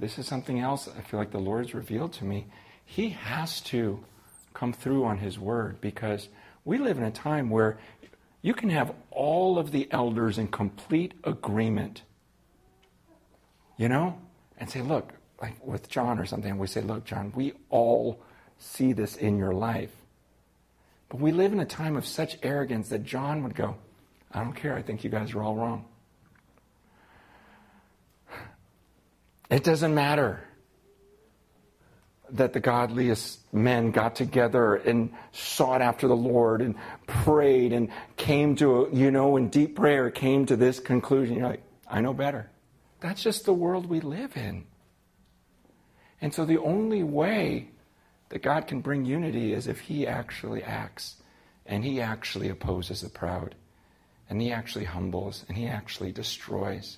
this 0.00 0.18
is 0.18 0.26
something 0.26 0.60
else 0.60 0.88
I 0.88 1.02
feel 1.02 1.20
like 1.20 1.30
the 1.30 1.38
Lord's 1.38 1.74
revealed 1.74 2.14
to 2.14 2.24
me. 2.24 2.46
He 2.86 3.10
has 3.10 3.60
to 3.62 4.02
come 4.54 4.72
through 4.72 5.04
on 5.04 5.18
His 5.18 5.38
word 5.38 5.78
because 5.82 6.30
we 6.64 6.78
live 6.78 6.96
in 6.96 7.04
a 7.04 7.10
time 7.10 7.50
where 7.50 7.78
you 8.42 8.54
can 8.54 8.70
have 8.70 8.92
all 9.10 9.58
of 9.58 9.70
the 9.70 9.88
elders 9.92 10.36
in 10.36 10.48
complete 10.48 11.14
agreement, 11.22 12.02
you 13.76 13.88
know, 13.88 14.18
and 14.58 14.68
say, 14.68 14.82
look, 14.82 15.12
like 15.40 15.64
with 15.64 15.88
John 15.88 16.18
or 16.18 16.26
something, 16.26 16.58
we 16.58 16.66
say, 16.66 16.80
look, 16.80 17.04
John, 17.04 17.32
we 17.34 17.52
all 17.70 18.20
see 18.58 18.92
this 18.92 19.16
in 19.16 19.38
your 19.38 19.52
life. 19.52 19.90
But 21.08 21.20
we 21.20 21.30
live 21.30 21.52
in 21.52 21.60
a 21.60 21.64
time 21.64 21.96
of 21.96 22.04
such 22.04 22.38
arrogance 22.42 22.88
that 22.88 23.04
John 23.04 23.42
would 23.44 23.54
go, 23.54 23.76
I 24.32 24.42
don't 24.42 24.54
care. 24.54 24.74
I 24.74 24.82
think 24.82 25.04
you 25.04 25.10
guys 25.10 25.34
are 25.34 25.42
all 25.42 25.54
wrong. 25.54 25.84
It 29.50 29.62
doesn't 29.62 29.94
matter. 29.94 30.42
That 32.32 32.52
the 32.54 32.60
godliest 32.60 33.40
men 33.52 33.90
got 33.90 34.16
together 34.16 34.74
and 34.74 35.12
sought 35.32 35.82
after 35.82 36.08
the 36.08 36.16
Lord 36.16 36.62
and 36.62 36.74
prayed 37.06 37.72
and 37.72 37.90
came 38.16 38.56
to, 38.56 38.86
a, 38.86 38.94
you 38.94 39.10
know, 39.10 39.36
in 39.36 39.48
deep 39.48 39.76
prayer, 39.76 40.10
came 40.10 40.46
to 40.46 40.56
this 40.56 40.80
conclusion. 40.80 41.36
You're 41.36 41.48
like, 41.48 41.62
I 41.86 42.00
know 42.00 42.14
better. 42.14 42.50
That's 43.00 43.22
just 43.22 43.44
the 43.44 43.52
world 43.52 43.86
we 43.86 44.00
live 44.00 44.36
in. 44.36 44.64
And 46.20 46.32
so 46.32 46.44
the 46.44 46.58
only 46.58 47.02
way 47.02 47.68
that 48.30 48.42
God 48.42 48.66
can 48.66 48.80
bring 48.80 49.04
unity 49.04 49.52
is 49.52 49.66
if 49.66 49.80
He 49.80 50.06
actually 50.06 50.62
acts 50.62 51.16
and 51.66 51.84
He 51.84 52.00
actually 52.00 52.48
opposes 52.48 53.02
the 53.02 53.10
proud 53.10 53.54
and 54.30 54.40
He 54.40 54.52
actually 54.52 54.86
humbles 54.86 55.44
and 55.48 55.56
He 55.58 55.66
actually 55.66 56.12
destroys. 56.12 56.96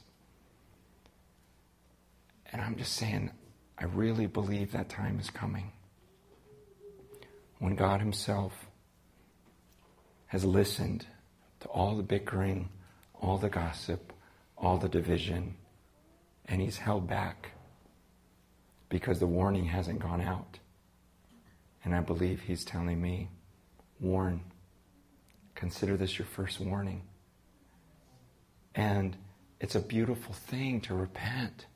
And 2.52 2.62
I'm 2.62 2.76
just 2.76 2.92
saying, 2.92 3.32
I 3.78 3.84
really 3.84 4.26
believe 4.26 4.72
that 4.72 4.88
time 4.88 5.18
is 5.18 5.30
coming 5.30 5.72
when 7.58 7.74
God 7.74 8.00
Himself 8.00 8.52
has 10.26 10.44
listened 10.44 11.06
to 11.60 11.68
all 11.68 11.96
the 11.96 12.02
bickering, 12.02 12.68
all 13.20 13.38
the 13.38 13.48
gossip, 13.48 14.12
all 14.56 14.78
the 14.78 14.88
division, 14.88 15.56
and 16.46 16.60
He's 16.60 16.78
held 16.78 17.08
back 17.08 17.50
because 18.88 19.18
the 19.18 19.26
warning 19.26 19.64
hasn't 19.64 19.98
gone 19.98 20.20
out. 20.20 20.58
And 21.84 21.94
I 21.94 22.00
believe 22.00 22.42
He's 22.42 22.64
telling 22.64 23.00
me, 23.00 23.28
warn, 24.00 24.40
consider 25.54 25.96
this 25.96 26.18
your 26.18 26.26
first 26.26 26.60
warning. 26.60 27.02
And 28.74 29.16
it's 29.60 29.74
a 29.74 29.80
beautiful 29.80 30.34
thing 30.34 30.80
to 30.82 30.94
repent. 30.94 31.66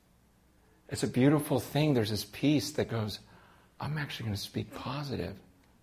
It's 0.89 1.03
a 1.03 1.07
beautiful 1.07 1.59
thing. 1.59 1.93
There's 1.93 2.09
this 2.09 2.25
peace 2.25 2.71
that 2.71 2.89
goes, 2.89 3.19
I'm 3.79 3.97
actually 3.97 4.25
going 4.25 4.35
to 4.35 4.41
speak 4.41 4.73
positive 4.73 5.35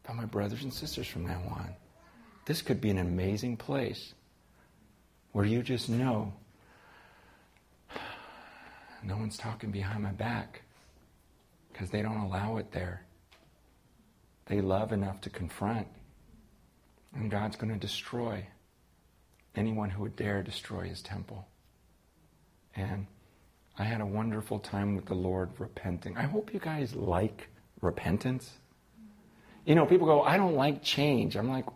about 0.05 0.17
my 0.17 0.25
brothers 0.25 0.63
and 0.63 0.73
sisters 0.73 1.07
from 1.07 1.27
now 1.27 1.41
on. 1.51 1.75
This 2.45 2.63
could 2.63 2.81
be 2.81 2.91
an 2.91 2.99
amazing 2.99 3.57
place 3.57 4.15
where 5.33 5.45
you 5.45 5.63
just 5.63 5.89
know 5.89 6.33
no 9.05 9.17
one's 9.17 9.37
talking 9.37 9.71
behind 9.71 10.03
my 10.03 10.13
back 10.13 10.63
because 11.73 11.91
they 11.91 12.03
don't 12.03 12.19
allow 12.19 12.57
it 12.57 12.73
there. 12.73 13.03
They 14.47 14.61
love 14.61 14.93
enough 14.93 15.21
to 15.23 15.31
confront. 15.31 15.87
And 17.15 17.31
God's 17.31 17.57
going 17.57 17.73
to 17.73 17.79
destroy 17.79 18.47
anyone 19.55 19.91
who 19.91 20.03
would 20.03 20.17
dare 20.17 20.43
destroy 20.43 20.89
his 20.89 21.01
temple. 21.03 21.47
And 22.75 23.07
I 23.79 23.85
had 23.85 24.01
a 24.01 24.07
wonderful 24.07 24.59
time 24.59 24.97
with 24.97 25.07
the 25.07 25.15
Lord 25.15 25.51
repenting. 25.59 26.17
I 26.17 26.23
hope 26.23 26.53
you 26.55 26.61
guys 26.61 26.95
like 26.95 27.49
repentance. 27.81 28.51
You 29.65 29.75
know, 29.75 29.85
people 29.85 30.07
go, 30.07 30.23
I 30.23 30.37
don't 30.37 30.55
like 30.55 30.83
change. 30.83 31.37
I'm 31.37 31.51
like, 31.51 31.67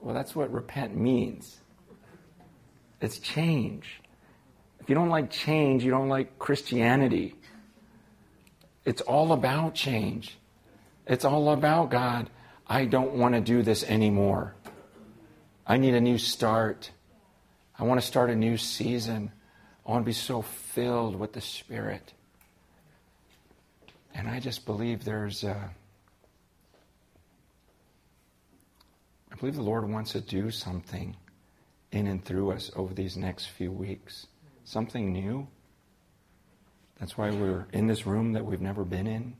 well, 0.00 0.14
that's 0.14 0.34
what 0.34 0.52
repent 0.52 0.96
means. 0.96 1.58
It's 3.00 3.18
change. 3.18 4.00
If 4.80 4.88
you 4.88 4.94
don't 4.94 5.10
like 5.10 5.30
change, 5.30 5.84
you 5.84 5.90
don't 5.90 6.08
like 6.08 6.38
Christianity. 6.38 7.34
It's 8.84 9.02
all 9.02 9.32
about 9.32 9.74
change. 9.74 10.38
It's 11.06 11.24
all 11.24 11.50
about 11.50 11.90
God. 11.90 12.30
I 12.66 12.84
don't 12.84 13.14
want 13.14 13.34
to 13.34 13.40
do 13.40 13.62
this 13.62 13.84
anymore. 13.84 14.54
I 15.66 15.76
need 15.76 15.94
a 15.94 16.00
new 16.00 16.18
start. 16.18 16.90
I 17.78 17.84
want 17.84 18.00
to 18.00 18.06
start 18.06 18.30
a 18.30 18.36
new 18.36 18.56
season. 18.56 19.32
I 19.86 19.92
want 19.92 20.04
to 20.04 20.06
be 20.06 20.12
so 20.12 20.42
filled 20.42 21.14
with 21.14 21.32
the 21.32 21.40
Spirit. 21.40 22.12
And 24.14 24.28
I 24.28 24.40
just 24.40 24.66
believe 24.66 25.04
there's 25.04 25.44
a, 25.44 25.70
I 29.30 29.36
believe 29.36 29.54
the 29.54 29.62
Lord 29.62 29.88
wants 29.88 30.12
to 30.12 30.20
do 30.20 30.50
something 30.50 31.14
in 31.92 32.08
and 32.08 32.24
through 32.24 32.50
us 32.50 32.72
over 32.74 32.94
these 32.94 33.16
next 33.16 33.46
few 33.46 33.70
weeks. 33.70 34.26
Something 34.64 35.12
new. 35.12 35.46
That's 36.98 37.16
why 37.16 37.30
we're 37.30 37.66
in 37.72 37.86
this 37.86 38.06
room 38.06 38.32
that 38.32 38.44
we've 38.44 38.60
never 38.60 38.84
been 38.84 39.06
in. 39.06 39.36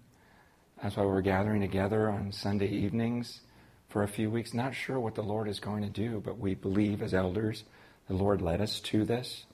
That's 0.80 0.96
why 0.96 1.06
we're 1.06 1.22
gathering 1.22 1.62
together 1.62 2.08
on 2.08 2.30
Sunday 2.30 2.68
evenings 2.68 3.40
for 3.88 4.04
a 4.04 4.08
few 4.08 4.30
weeks. 4.30 4.54
Not 4.54 4.74
sure 4.74 5.00
what 5.00 5.16
the 5.16 5.22
Lord 5.22 5.48
is 5.48 5.58
going 5.58 5.82
to 5.82 5.88
do, 5.88 6.20
but 6.24 6.38
we 6.38 6.54
believe 6.54 7.02
as 7.02 7.14
elders 7.14 7.64
the 8.06 8.14
Lord 8.14 8.40
led 8.40 8.60
us 8.60 8.78
to 8.80 9.04
this. 9.04 9.46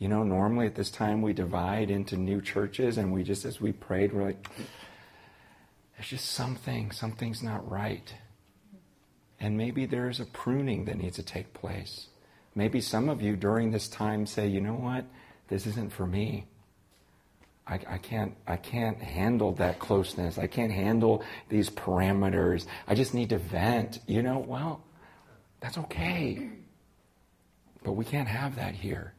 You 0.00 0.08
know, 0.08 0.22
normally 0.22 0.64
at 0.64 0.74
this 0.74 0.90
time 0.90 1.20
we 1.20 1.34
divide 1.34 1.90
into 1.90 2.16
new 2.16 2.40
churches 2.40 2.96
and 2.96 3.12
we 3.12 3.22
just, 3.22 3.44
as 3.44 3.60
we 3.60 3.72
prayed, 3.72 4.14
we're 4.14 4.24
like, 4.24 4.48
there's 5.94 6.08
just 6.08 6.30
something, 6.30 6.90
something's 6.90 7.42
not 7.42 7.70
right. 7.70 8.14
And 9.38 9.58
maybe 9.58 9.84
there's 9.84 10.18
a 10.18 10.24
pruning 10.24 10.86
that 10.86 10.96
needs 10.96 11.16
to 11.16 11.22
take 11.22 11.52
place. 11.52 12.06
Maybe 12.54 12.80
some 12.80 13.10
of 13.10 13.20
you 13.20 13.36
during 13.36 13.72
this 13.72 13.88
time 13.88 14.24
say, 14.24 14.48
you 14.48 14.62
know 14.62 14.72
what, 14.72 15.04
this 15.48 15.66
isn't 15.66 15.92
for 15.92 16.06
me. 16.06 16.46
I, 17.66 17.78
I, 17.86 17.98
can't 17.98 18.34
I 18.46 18.56
can't 18.56 18.96
handle 19.02 19.52
that 19.56 19.80
closeness. 19.80 20.38
I 20.38 20.46
can't 20.46 20.72
handle 20.72 21.22
these 21.50 21.68
parameters. 21.68 22.64
I 22.88 22.94
just 22.94 23.12
need 23.12 23.28
to 23.28 23.38
vent. 23.38 24.00
You 24.06 24.22
know, 24.22 24.38
well, 24.38 24.82
that's 25.60 25.76
okay. 25.76 26.48
But 27.84 27.92
we 27.92 28.06
can't 28.06 28.28
have 28.28 28.56
that 28.56 28.74
here. 28.74 29.12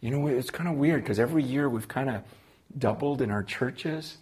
You 0.00 0.10
know, 0.10 0.26
it's 0.28 0.50
kind 0.50 0.68
of 0.68 0.76
weird 0.76 1.02
because 1.02 1.18
every 1.18 1.42
year 1.42 1.68
we've 1.68 1.88
kind 1.88 2.08
of 2.08 2.22
doubled 2.76 3.20
in 3.20 3.30
our 3.30 3.42
churches. 3.42 4.18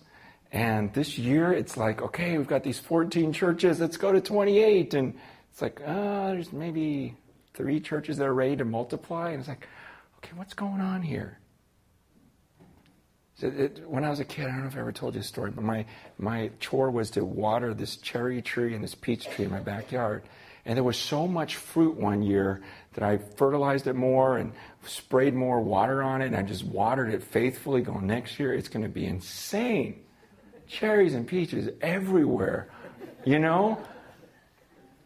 And 0.52 0.92
this 0.94 1.18
year 1.18 1.52
it's 1.52 1.76
like, 1.76 2.00
okay, 2.00 2.38
we've 2.38 2.46
got 2.46 2.62
these 2.62 2.78
14 2.78 3.32
churches, 3.32 3.80
let's 3.80 3.96
go 3.96 4.12
to 4.12 4.20
28. 4.20 4.94
And 4.94 5.14
it's 5.50 5.60
like, 5.60 5.82
oh, 5.86 6.28
there's 6.28 6.52
maybe 6.52 7.16
three 7.54 7.80
churches 7.80 8.16
that 8.18 8.26
are 8.26 8.34
ready 8.34 8.56
to 8.56 8.64
multiply. 8.64 9.30
And 9.30 9.40
it's 9.40 9.48
like, 9.48 9.66
okay, 10.18 10.32
what's 10.34 10.54
going 10.54 10.80
on 10.80 11.02
here? 11.02 11.38
So 13.34 13.48
it, 13.48 13.82
when 13.86 14.02
I 14.02 14.08
was 14.08 14.20
a 14.20 14.24
kid, 14.24 14.46
I 14.46 14.48
don't 14.48 14.62
know 14.62 14.68
if 14.68 14.76
I 14.76 14.80
ever 14.80 14.92
told 14.92 15.14
you 15.14 15.20
a 15.20 15.24
story, 15.24 15.50
but 15.50 15.62
my, 15.62 15.84
my 16.16 16.50
chore 16.58 16.90
was 16.90 17.10
to 17.12 17.24
water 17.24 17.74
this 17.74 17.96
cherry 17.98 18.40
tree 18.40 18.74
and 18.74 18.82
this 18.82 18.94
peach 18.94 19.28
tree 19.28 19.44
in 19.44 19.50
my 19.50 19.60
backyard. 19.60 20.22
And 20.66 20.76
there 20.76 20.84
was 20.84 20.98
so 20.98 21.28
much 21.28 21.56
fruit 21.56 21.96
one 21.96 22.22
year 22.22 22.60
that 22.94 23.04
I 23.04 23.18
fertilized 23.18 23.86
it 23.86 23.94
more 23.94 24.36
and 24.36 24.52
sprayed 24.84 25.32
more 25.32 25.60
water 25.60 26.02
on 26.02 26.22
it. 26.22 26.26
And 26.26 26.36
I 26.36 26.42
just 26.42 26.64
watered 26.64 27.14
it 27.14 27.22
faithfully, 27.22 27.82
going, 27.82 28.06
next 28.08 28.40
year 28.40 28.52
it's 28.52 28.68
going 28.68 28.82
to 28.82 28.88
be 28.88 29.06
insane. 29.06 30.02
Cherries 30.66 31.14
and 31.14 31.24
peaches 31.24 31.70
everywhere, 31.80 32.68
you 33.24 33.38
know? 33.38 33.80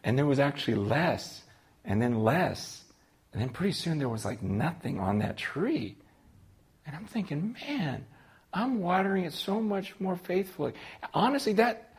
And 0.03 0.17
there 0.17 0.25
was 0.25 0.39
actually 0.39 0.75
less, 0.75 1.43
and 1.85 2.01
then 2.01 2.23
less. 2.23 2.83
And 3.31 3.39
then 3.39 3.49
pretty 3.49 3.73
soon 3.73 3.99
there 3.99 4.09
was 4.09 4.25
like 4.25 4.41
nothing 4.41 4.99
on 4.99 5.19
that 5.19 5.37
tree. 5.37 5.95
And 6.87 6.95
I'm 6.95 7.05
thinking, 7.05 7.55
man, 7.67 8.03
I'm 8.51 8.79
watering 8.79 9.25
it 9.25 9.33
so 9.33 9.61
much 9.61 9.93
more 9.99 10.15
faithfully. 10.15 10.73
Honestly, 11.13 11.53
that 11.53 11.93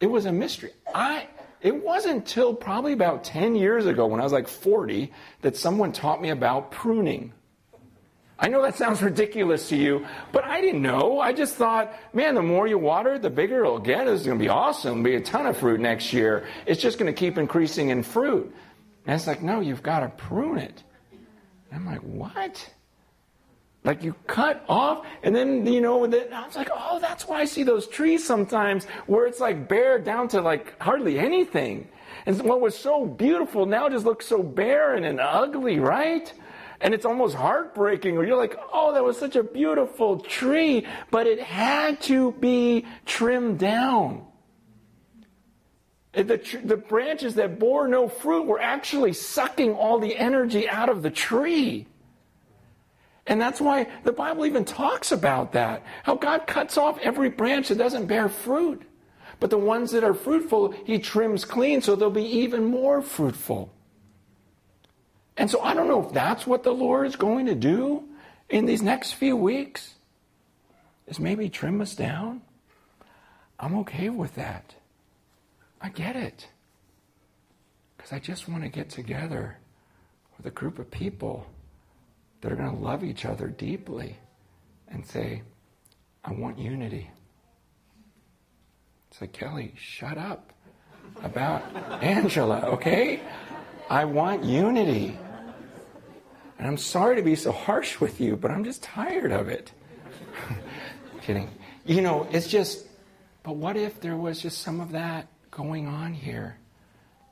it 0.00 0.06
was 0.06 0.26
a 0.26 0.32
mystery. 0.32 0.72
I 0.92 1.28
it 1.62 1.84
wasn't 1.84 2.16
until 2.16 2.54
probably 2.54 2.92
about 2.92 3.24
10 3.24 3.54
years 3.54 3.86
ago 3.86 4.06
when 4.06 4.20
I 4.20 4.24
was 4.24 4.32
like 4.32 4.48
40 4.48 5.12
that 5.42 5.56
someone 5.56 5.92
taught 5.92 6.22
me 6.22 6.30
about 6.30 6.70
pruning. 6.70 7.32
I 8.38 8.48
know 8.48 8.62
that 8.62 8.76
sounds 8.76 9.02
ridiculous 9.10 9.68
to 9.68 9.76
you, 9.76 10.06
but 10.32 10.44
I 10.44 10.60
didn't 10.62 10.80
know. 10.80 11.20
I 11.20 11.32
just 11.32 11.56
thought, 11.56 11.92
man, 12.14 12.34
the 12.34 12.42
more 12.42 12.66
you 12.66 12.78
water 12.78 13.18
the 13.18 13.28
bigger 13.28 13.64
it'll 13.64 13.78
get. 13.78 14.08
It's 14.08 14.24
going 14.24 14.38
to 14.38 14.42
be 14.42 14.48
awesome. 14.48 15.00
It'll 15.00 15.04
be 15.04 15.14
a 15.16 15.20
ton 15.20 15.46
of 15.46 15.56
fruit 15.58 15.80
next 15.80 16.12
year. 16.12 16.46
It's 16.64 16.80
just 16.80 16.98
going 16.98 17.12
to 17.12 17.18
keep 17.18 17.36
increasing 17.36 17.90
in 17.90 18.02
fruit. 18.02 18.54
And 19.06 19.14
it's 19.14 19.26
like, 19.26 19.42
no, 19.42 19.60
you've 19.60 19.82
got 19.82 20.00
to 20.00 20.08
prune 20.08 20.58
it. 20.58 20.82
And 21.70 21.80
I'm 21.80 21.86
like, 21.86 22.00
what? 22.00 22.72
Like 23.82 24.02
you 24.02 24.14
cut 24.26 24.62
off, 24.68 25.06
and 25.22 25.34
then 25.34 25.66
you 25.66 25.80
know, 25.80 26.06
then 26.06 26.32
I 26.32 26.46
was 26.46 26.54
like, 26.54 26.68
oh, 26.74 26.98
that's 27.00 27.26
why 27.26 27.40
I 27.40 27.44
see 27.46 27.62
those 27.62 27.86
trees 27.86 28.26
sometimes 28.26 28.84
where 29.06 29.26
it's 29.26 29.40
like 29.40 29.68
bare 29.68 29.98
down 29.98 30.28
to 30.28 30.42
like 30.42 30.80
hardly 30.80 31.18
anything. 31.18 31.88
And 32.26 32.40
what 32.42 32.60
was 32.60 32.76
so 32.76 33.06
beautiful 33.06 33.64
now 33.64 33.88
just 33.88 34.04
looks 34.04 34.26
so 34.26 34.42
barren 34.42 35.04
and 35.04 35.18
ugly, 35.18 35.78
right? 35.78 36.30
And 36.82 36.92
it's 36.92 37.06
almost 37.06 37.34
heartbreaking. 37.34 38.18
Or 38.18 38.24
you're 38.24 38.36
like, 38.36 38.58
oh, 38.72 38.92
that 38.92 39.02
was 39.02 39.18
such 39.18 39.36
a 39.36 39.42
beautiful 39.42 40.18
tree, 40.20 40.86
but 41.10 41.26
it 41.26 41.40
had 41.40 42.02
to 42.02 42.32
be 42.32 42.84
trimmed 43.06 43.58
down. 43.58 44.26
The, 46.12 46.40
the 46.64 46.76
branches 46.76 47.36
that 47.36 47.58
bore 47.58 47.86
no 47.86 48.08
fruit 48.08 48.44
were 48.44 48.60
actually 48.60 49.12
sucking 49.12 49.74
all 49.74 49.98
the 49.98 50.16
energy 50.16 50.68
out 50.68 50.88
of 50.88 51.02
the 51.02 51.10
tree. 51.10 51.86
And 53.26 53.40
that's 53.40 53.60
why 53.60 53.86
the 54.04 54.12
Bible 54.12 54.46
even 54.46 54.64
talks 54.64 55.12
about 55.12 55.52
that. 55.52 55.84
How 56.02 56.16
God 56.16 56.46
cuts 56.46 56.76
off 56.76 56.98
every 57.00 57.28
branch 57.28 57.68
that 57.68 57.78
doesn't 57.78 58.06
bear 58.06 58.28
fruit. 58.28 58.82
But 59.38 59.50
the 59.50 59.58
ones 59.58 59.92
that 59.92 60.04
are 60.04 60.14
fruitful, 60.14 60.72
He 60.84 60.98
trims 60.98 61.44
clean 61.44 61.80
so 61.80 61.96
they'll 61.96 62.10
be 62.10 62.24
even 62.24 62.64
more 62.64 63.00
fruitful. 63.00 63.72
And 65.36 65.50
so 65.50 65.62
I 65.62 65.74
don't 65.74 65.88
know 65.88 66.06
if 66.06 66.12
that's 66.12 66.46
what 66.46 66.62
the 66.62 66.72
Lord 66.72 67.06
is 67.06 67.16
going 67.16 67.46
to 67.46 67.54
do 67.54 68.04
in 68.50 68.66
these 68.66 68.82
next 68.82 69.12
few 69.12 69.36
weeks, 69.36 69.94
is 71.06 71.18
maybe 71.18 71.48
trim 71.48 71.80
us 71.80 71.94
down. 71.94 72.42
I'm 73.58 73.78
okay 73.78 74.10
with 74.10 74.34
that. 74.34 74.74
I 75.80 75.88
get 75.88 76.16
it. 76.16 76.48
Because 77.96 78.12
I 78.12 78.18
just 78.18 78.48
want 78.48 78.64
to 78.64 78.68
get 78.68 78.90
together 78.90 79.58
with 80.36 80.46
a 80.46 80.50
group 80.50 80.78
of 80.78 80.90
people 80.90 81.46
that 82.40 82.52
are 82.52 82.56
going 82.56 82.76
to 82.76 82.82
love 82.82 83.04
each 83.04 83.24
other 83.24 83.48
deeply 83.48 84.16
and 84.88 85.04
say, 85.04 85.42
I 86.24 86.32
want 86.32 86.58
unity. 86.58 87.10
It's 89.10 89.20
like, 89.20 89.32
Kelly, 89.32 89.74
shut 89.76 90.18
up 90.18 90.52
about 91.22 91.62
Angela, 92.02 92.60
okay? 92.66 93.20
I 93.88 94.04
want 94.04 94.44
unity. 94.44 95.18
And 96.58 96.68
I'm 96.68 96.76
sorry 96.76 97.16
to 97.16 97.22
be 97.22 97.36
so 97.36 97.52
harsh 97.52 98.00
with 98.00 98.20
you, 98.20 98.36
but 98.36 98.50
I'm 98.50 98.64
just 98.64 98.82
tired 98.82 99.32
of 99.32 99.48
it. 99.48 99.72
Kidding. 101.22 101.50
You 101.86 102.02
know, 102.02 102.28
it's 102.30 102.46
just, 102.46 102.86
but 103.42 103.56
what 103.56 103.76
if 103.76 104.00
there 104.00 104.16
was 104.16 104.40
just 104.40 104.58
some 104.58 104.80
of 104.80 104.92
that 104.92 105.28
going 105.50 105.86
on 105.86 106.12
here 106.12 106.58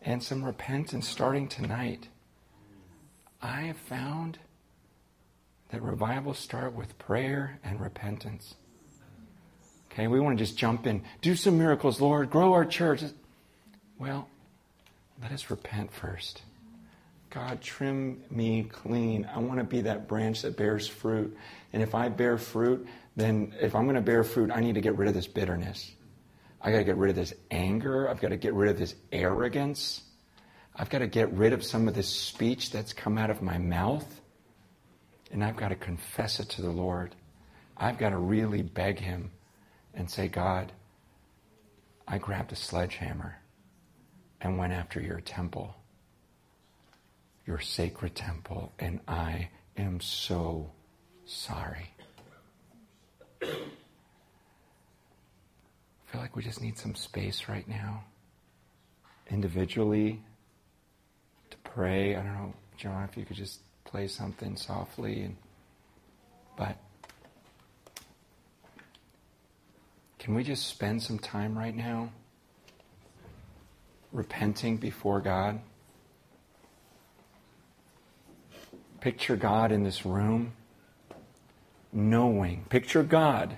and 0.03 0.23
some 0.23 0.43
repentance 0.43 1.07
starting 1.07 1.47
tonight? 1.47 2.09
I 3.41 3.63
have 3.63 3.77
found 3.77 4.39
that 5.71 5.83
revivals 5.83 6.39
start 6.39 6.75
with 6.75 6.99
prayer 6.99 7.59
and 7.63 7.81
repentance. 7.81 8.55
Okay, 9.93 10.07
we 10.07 10.21
want 10.21 10.39
to 10.39 10.45
just 10.45 10.57
jump 10.57 10.87
in, 10.87 11.03
do 11.23 11.35
some 11.35 11.59
miracles, 11.59 12.01
Lord, 12.01 12.31
grow 12.31 12.53
our 12.53 12.65
church. 12.65 13.03
Well, 13.99 14.29
let 15.21 15.33
us 15.33 15.51
repent 15.51 15.93
first. 15.93 16.43
God, 17.31 17.61
trim 17.61 18.23
me 18.31 18.63
clean. 18.63 19.29
I 19.35 19.39
want 19.39 19.59
to 19.59 19.65
be 19.65 19.83
that 19.83 20.09
branch 20.09 20.43
that 20.43 20.57
bears 20.57 20.87
fruit. 20.87 21.37
And 21.73 21.83
if 21.83 21.95
I 21.95 22.09
bear 22.09 22.39
fruit, 22.39 22.87
then 23.17 23.55
if 23.61 23.75
I'm 23.75 23.85
going 23.85 23.97
to 23.97 24.01
bear 24.01 24.25
fruit, 24.25 24.51
I 24.53 24.61
need 24.61 24.77
to 24.77 24.81
get 24.81 24.97
rid 24.97 25.09
of 25.09 25.15
this 25.15 25.27
bitterness. 25.27 25.91
I 26.61 26.71
got 26.71 26.79
to 26.79 26.85
get 26.85 26.97
rid 26.97 27.11
of 27.11 27.17
this 27.17 27.35
anger. 27.51 28.09
I've 28.09 28.21
got 28.21 28.29
to 28.29 28.37
get 28.37 28.55
rid 28.55 28.71
of 28.71 28.79
this 28.79 28.95
arrogance. 29.13 30.03
I've 30.75 30.89
got 30.89 31.01
to 31.01 31.07
get 31.07 31.33
rid 31.33 31.53
of 31.53 31.65
some 31.65 31.89
of 31.89 31.95
this 31.95 32.09
speech 32.09 32.71
that's 32.71 32.93
come 32.93 33.19
out 33.19 33.31
of 33.31 33.43
my 33.43 33.59
mouth. 33.59 34.07
And 35.31 35.45
I've 35.45 35.57
got 35.57 35.69
to 35.69 35.77
confess 35.77 36.41
it 36.41 36.49
to 36.51 36.63
the 36.63 36.71
Lord. 36.71 37.15
I've 37.77 37.99
got 37.99 38.11
to 38.11 38.17
really 38.17 38.63
beg 38.63 38.99
Him 38.99 39.31
and 39.95 40.11
say, 40.11 40.29
God, 40.29 40.73
I 42.07 42.19
grabbed 42.19 42.53
a 42.53 42.57
sledgehammer 42.57 43.37
and 44.41 44.57
went 44.57 44.73
after 44.73 45.01
your 45.01 45.21
temple, 45.21 45.75
your 47.47 47.61
sacred 47.61 48.15
temple, 48.15 48.73
and 48.79 49.01
I 49.07 49.51
am 49.77 50.01
so 50.01 50.71
sorry. 51.27 51.91
I 53.43 53.47
feel 56.07 56.21
like 56.21 56.35
we 56.35 56.43
just 56.43 56.63
need 56.63 56.79
some 56.79 56.95
space 56.95 57.49
right 57.49 57.69
now, 57.69 58.05
individually, 59.31 60.23
to 61.51 61.57
pray. 61.59 62.17
I 62.17 62.23
don't 62.23 62.33
know, 62.33 62.55
John, 62.79 63.05
if 63.05 63.17
you 63.17 63.25
could 63.27 63.37
just 63.37 63.61
play 63.89 64.07
something 64.07 64.55
softly 64.55 65.23
and 65.23 65.37
but 66.59 66.77
can 70.19 70.35
we 70.35 70.45
just 70.45 70.67
spend 70.67 71.03
some 71.03 71.19
time 71.19 71.57
right 71.57 71.75
now 71.75 72.11
repenting 74.13 74.77
before 74.77 75.21
God? 75.21 75.61
Picture 79.01 79.37
God 79.37 79.73
in 79.73 79.85
this 79.85 80.05
room, 80.05 80.53
knowing. 81.93 82.65
Picture 82.69 83.05
God, 83.05 83.57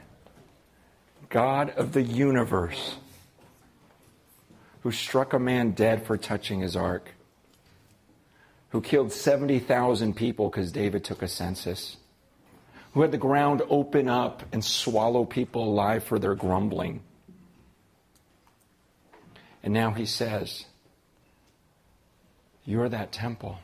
God 1.28 1.70
of 1.70 1.92
the 1.92 2.02
universe, 2.02 2.96
who 4.82 4.92
struck 4.92 5.32
a 5.32 5.38
man 5.38 5.70
dead 5.72 6.06
for 6.06 6.16
touching 6.16 6.60
his 6.60 6.76
ark 6.76 7.14
who 8.70 8.80
killed 8.80 9.12
70,000 9.12 10.14
people 10.14 10.48
because 10.48 10.72
David 10.72 11.04
took 11.04 11.22
a 11.22 11.28
census, 11.28 11.96
who 12.92 13.02
had 13.02 13.12
the 13.12 13.18
ground 13.18 13.62
open 13.68 14.08
up 14.08 14.42
and 14.52 14.64
swallow 14.64 15.24
people 15.24 15.64
alive 15.64 16.02
for 16.02 16.18
their 16.18 16.34
grumbling. 16.34 17.02
And 19.62 19.74
now 19.74 19.90
he 19.90 20.06
says, 20.06 20.64
You're 22.64 22.88
that 22.88 23.12
temple. 23.12 23.58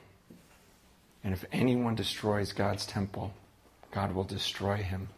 And 1.24 1.32
if 1.32 1.44
anyone 1.50 1.96
destroys 1.96 2.52
God's 2.52 2.86
temple, 2.86 3.32
God 3.90 4.12
will 4.12 4.24
destroy 4.24 4.76
him. 4.76 5.08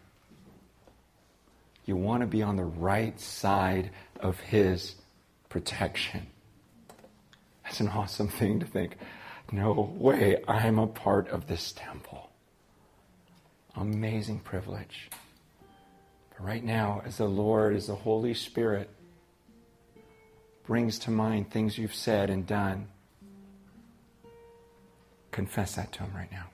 You 1.85 1.97
want 1.97 2.21
to 2.21 2.27
be 2.27 2.43
on 2.43 2.57
the 2.57 2.65
right 2.65 3.19
side 3.19 3.91
of 4.21 4.39
his 4.41 4.95
protection. 5.49 6.27
That's 7.65 7.81
an 7.81 7.89
awesome 7.89 8.29
thing 8.29 8.61
to 8.61 8.67
think 8.67 8.97
no 9.53 9.93
way 9.97 10.43
I'm 10.47 10.79
a 10.79 10.87
part 10.87 11.29
of 11.29 11.47
this 11.47 11.73
temple. 11.73 12.31
Amazing 13.77 14.41
privilege. 14.41 15.09
But 16.31 16.45
right 16.45 16.65
now, 16.65 17.03
as 17.05 17.19
the 17.19 17.27
Lord, 17.27 17.75
as 17.75 17.87
the 17.87 17.95
Holy 17.95 18.35
Spirit 18.35 18.91
brings 20.67 20.99
to 21.01 21.11
mind 21.11 21.51
things 21.51 21.79
you've 21.79 21.95
said 21.95 22.29
and 22.29 22.47
done, 22.47 22.89
confess 25.31 25.77
that 25.77 25.93
to 25.93 26.01
Him 26.01 26.13
right 26.15 26.31
now. 26.31 26.45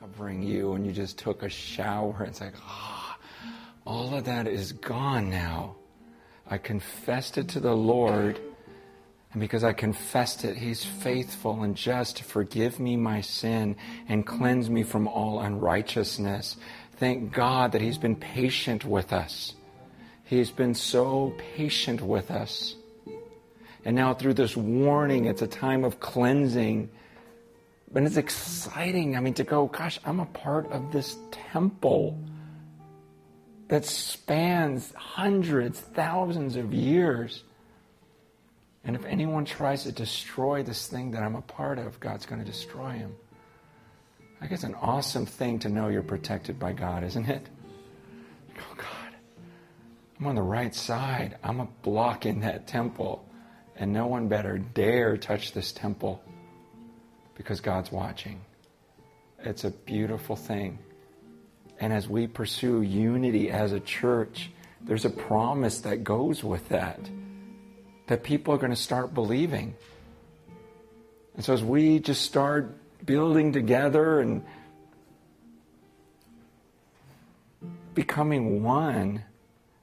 Covering 0.00 0.42
you, 0.42 0.74
and 0.74 0.84
you 0.84 0.92
just 0.92 1.18
took 1.18 1.42
a 1.42 1.48
shower. 1.48 2.24
It's 2.24 2.40
like, 2.40 2.54
ah, 2.62 3.18
oh, 3.18 3.90
all 3.90 4.14
of 4.14 4.24
that 4.24 4.46
is 4.46 4.72
gone 4.72 5.30
now. 5.30 5.76
I 6.48 6.58
confessed 6.58 7.38
it 7.38 7.48
to 7.50 7.60
the 7.60 7.74
Lord 7.74 8.38
and 9.36 9.40
because 9.42 9.64
I 9.64 9.74
confessed 9.74 10.46
it, 10.46 10.56
He's 10.56 10.82
faithful 10.82 11.62
and 11.62 11.76
just 11.76 12.16
to 12.16 12.24
forgive 12.24 12.80
me 12.80 12.96
my 12.96 13.20
sin 13.20 13.76
and 14.08 14.26
cleanse 14.26 14.70
me 14.70 14.82
from 14.82 15.06
all 15.06 15.40
unrighteousness. 15.40 16.56
Thank 16.96 17.34
God 17.34 17.72
that 17.72 17.82
He's 17.82 17.98
been 17.98 18.16
patient 18.16 18.86
with 18.86 19.12
us. 19.12 19.52
He's 20.24 20.50
been 20.50 20.72
so 20.72 21.34
patient 21.54 22.00
with 22.00 22.30
us. 22.30 22.76
And 23.84 23.94
now, 23.94 24.14
through 24.14 24.32
this 24.32 24.56
warning, 24.56 25.26
it's 25.26 25.42
a 25.42 25.46
time 25.46 25.84
of 25.84 26.00
cleansing. 26.00 26.88
But 27.92 28.04
it's 28.04 28.16
exciting. 28.16 29.18
I 29.18 29.20
mean, 29.20 29.34
to 29.34 29.44
go, 29.44 29.66
gosh, 29.66 30.00
I'm 30.06 30.20
a 30.20 30.24
part 30.24 30.72
of 30.72 30.92
this 30.92 31.14
temple 31.52 32.18
that 33.68 33.84
spans 33.84 34.94
hundreds, 34.94 35.78
thousands 35.78 36.56
of 36.56 36.72
years. 36.72 37.42
And 38.86 38.94
if 38.94 39.04
anyone 39.04 39.44
tries 39.44 39.82
to 39.82 39.92
destroy 39.92 40.62
this 40.62 40.86
thing 40.86 41.10
that 41.10 41.22
I'm 41.22 41.34
a 41.34 41.42
part 41.42 41.80
of, 41.80 41.98
God's 41.98 42.24
going 42.24 42.38
to 42.38 42.46
destroy 42.46 42.92
him. 42.92 43.16
I 44.40 44.46
it's 44.46 44.62
an 44.62 44.76
awesome 44.76 45.26
thing 45.26 45.58
to 45.60 45.68
know 45.68 45.88
you're 45.88 46.02
protected 46.02 46.60
by 46.60 46.72
God, 46.72 47.02
isn't 47.02 47.28
it? 47.28 47.48
Oh, 48.56 48.74
God, 48.76 49.14
I'm 50.20 50.26
on 50.28 50.36
the 50.36 50.42
right 50.42 50.72
side. 50.72 51.36
I'm 51.42 51.58
a 51.58 51.68
block 51.82 52.26
in 52.26 52.40
that 52.40 52.68
temple. 52.68 53.28
And 53.74 53.92
no 53.92 54.06
one 54.06 54.28
better 54.28 54.56
dare 54.56 55.16
touch 55.16 55.52
this 55.52 55.72
temple 55.72 56.22
because 57.34 57.60
God's 57.60 57.90
watching. 57.90 58.40
It's 59.40 59.64
a 59.64 59.70
beautiful 59.70 60.36
thing. 60.36 60.78
And 61.80 61.92
as 61.92 62.08
we 62.08 62.28
pursue 62.28 62.82
unity 62.82 63.50
as 63.50 63.72
a 63.72 63.80
church, 63.80 64.50
there's 64.80 65.04
a 65.04 65.10
promise 65.10 65.80
that 65.80 66.04
goes 66.04 66.44
with 66.44 66.68
that 66.68 67.00
that 68.06 68.22
people 68.22 68.54
are 68.54 68.58
going 68.58 68.70
to 68.70 68.76
start 68.76 69.14
believing. 69.14 69.74
And 71.34 71.44
so 71.44 71.52
as 71.52 71.62
we 71.62 71.98
just 71.98 72.22
start 72.22 72.74
building 73.04 73.52
together 73.52 74.20
and 74.20 74.44
becoming 77.94 78.62
one, 78.62 79.24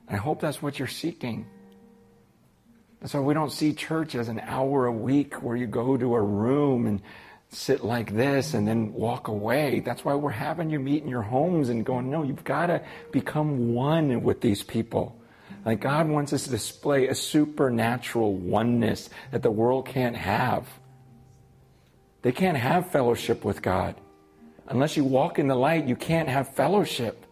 I 0.09 0.15
hope 0.15 0.41
that's 0.41 0.61
what 0.61 0.79
you're 0.79 0.87
seeking. 0.87 1.45
That's 3.01 3.13
why 3.13 3.19
we 3.19 3.33
don't 3.33 3.51
see 3.51 3.73
church 3.73 4.15
as 4.15 4.29
an 4.29 4.39
hour 4.39 4.85
a 4.85 4.91
week 4.91 5.43
where 5.43 5.57
you 5.57 5.67
go 5.67 5.97
to 5.97 6.15
a 6.15 6.21
room 6.21 6.87
and 6.87 7.01
sit 7.49 7.83
like 7.83 8.15
this 8.15 8.53
and 8.53 8.67
then 8.67 8.93
walk 8.93 9.27
away. 9.27 9.81
That's 9.81 10.03
why 10.05 10.15
we're 10.15 10.29
having 10.29 10.69
you 10.69 10.79
meet 10.79 11.03
in 11.03 11.09
your 11.09 11.21
homes 11.21 11.69
and 11.69 11.85
going, 11.85 12.09
no, 12.09 12.23
you've 12.23 12.43
got 12.43 12.67
to 12.67 12.81
become 13.11 13.73
one 13.73 14.23
with 14.23 14.41
these 14.41 14.63
people. 14.63 15.19
Like 15.65 15.79
God 15.79 16.07
wants 16.09 16.33
us 16.33 16.43
to 16.43 16.49
display 16.49 17.07
a 17.07 17.15
supernatural 17.15 18.33
oneness 18.33 19.09
that 19.31 19.41
the 19.41 19.51
world 19.51 19.87
can't 19.87 20.15
have. 20.15 20.67
They 22.21 22.31
can't 22.31 22.57
have 22.57 22.91
fellowship 22.91 23.43
with 23.43 23.61
God. 23.61 23.95
Unless 24.67 24.97
you 24.97 25.03
walk 25.03 25.39
in 25.39 25.47
the 25.47 25.55
light, 25.55 25.87
you 25.87 25.95
can't 25.95 26.29
have 26.29 26.55
fellowship. 26.55 27.25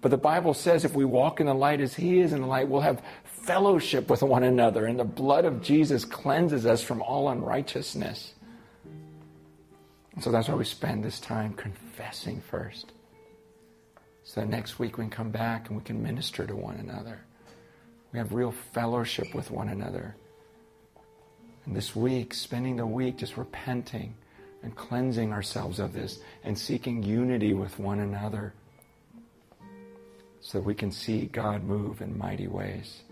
But 0.00 0.10
the 0.10 0.16
Bible 0.16 0.54
says 0.54 0.84
if 0.84 0.94
we 0.94 1.04
walk 1.04 1.40
in 1.40 1.46
the 1.46 1.54
light 1.54 1.80
as 1.80 1.94
He 1.94 2.20
is 2.20 2.32
in 2.32 2.40
the 2.40 2.46
light, 2.46 2.68
we'll 2.68 2.80
have 2.80 3.02
fellowship 3.24 4.08
with 4.08 4.22
one 4.22 4.44
another. 4.44 4.86
And 4.86 4.98
the 4.98 5.04
blood 5.04 5.44
of 5.44 5.62
Jesus 5.62 6.04
cleanses 6.04 6.66
us 6.66 6.82
from 6.82 7.02
all 7.02 7.28
unrighteousness. 7.28 8.34
And 10.14 10.24
so 10.24 10.30
that's 10.30 10.48
why 10.48 10.54
we 10.54 10.64
spend 10.64 11.04
this 11.04 11.20
time 11.20 11.54
confessing 11.54 12.40
first. 12.40 12.92
So 14.22 14.40
that 14.40 14.48
next 14.48 14.78
week 14.78 14.96
we 14.96 15.04
can 15.04 15.10
come 15.10 15.30
back 15.30 15.68
and 15.68 15.76
we 15.76 15.84
can 15.84 16.02
minister 16.02 16.46
to 16.46 16.54
one 16.54 16.76
another. 16.76 17.20
We 18.12 18.18
have 18.18 18.32
real 18.32 18.52
fellowship 18.72 19.34
with 19.34 19.50
one 19.50 19.68
another. 19.68 20.16
And 21.66 21.76
this 21.76 21.94
week, 21.94 22.34
spending 22.34 22.76
the 22.76 22.86
week 22.86 23.18
just 23.18 23.36
repenting 23.36 24.14
and 24.62 24.74
cleansing 24.74 25.32
ourselves 25.32 25.78
of 25.78 25.92
this 25.92 26.20
and 26.44 26.58
seeking 26.58 27.02
unity 27.02 27.54
with 27.54 27.78
one 27.78 28.00
another 28.00 28.52
so 30.40 30.58
that 30.58 30.64
we 30.64 30.74
can 30.74 30.90
see 30.90 31.26
God 31.26 31.62
move 31.64 32.00
in 32.00 32.16
mighty 32.18 32.48
ways. 32.48 33.02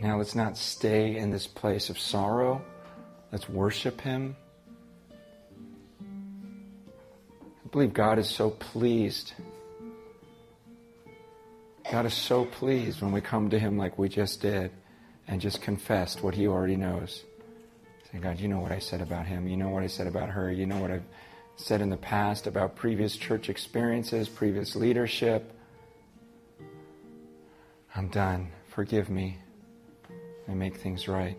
Now 0.00 0.18
let's 0.18 0.34
not 0.34 0.58
stay 0.58 1.16
in 1.16 1.30
this 1.30 1.46
place 1.46 1.88
of 1.88 1.98
sorrow. 1.98 2.62
Let's 3.32 3.48
worship 3.48 4.00
Him. 4.00 4.36
I 6.00 7.68
believe 7.70 7.94
God 7.94 8.18
is 8.18 8.28
so 8.28 8.50
pleased. 8.50 9.32
God 11.90 12.06
is 12.06 12.14
so 12.14 12.44
pleased 12.44 13.00
when 13.00 13.12
we 13.12 13.20
come 13.20 13.50
to 13.50 13.58
Him 13.58 13.78
like 13.78 13.98
we 13.98 14.08
just 14.08 14.40
did 14.40 14.70
and 15.28 15.40
just 15.40 15.62
confessed 15.62 16.22
what 16.22 16.34
He 16.34 16.46
already 16.46 16.76
knows. 16.76 17.24
Say, 18.12 18.18
God, 18.18 18.38
you 18.38 18.48
know 18.48 18.60
what 18.60 18.72
I 18.72 18.78
said 18.78 19.00
about 19.00 19.26
him. 19.26 19.48
You 19.48 19.56
know 19.56 19.70
what 19.70 19.82
I 19.82 19.88
said 19.88 20.06
about 20.06 20.28
her. 20.30 20.50
You 20.50 20.64
know 20.64 20.78
what 20.78 20.90
I've 20.90 21.04
said 21.56 21.80
in 21.80 21.90
the 21.90 21.96
past 21.96 22.46
about 22.46 22.76
previous 22.76 23.16
church 23.16 23.48
experiences, 23.48 24.28
previous 24.28 24.76
leadership. 24.76 25.52
I'm 27.94 28.08
done. 28.08 28.52
Forgive 28.68 29.10
me 29.10 29.38
and 30.46 30.58
make 30.58 30.76
things 30.76 31.08
right. 31.08 31.36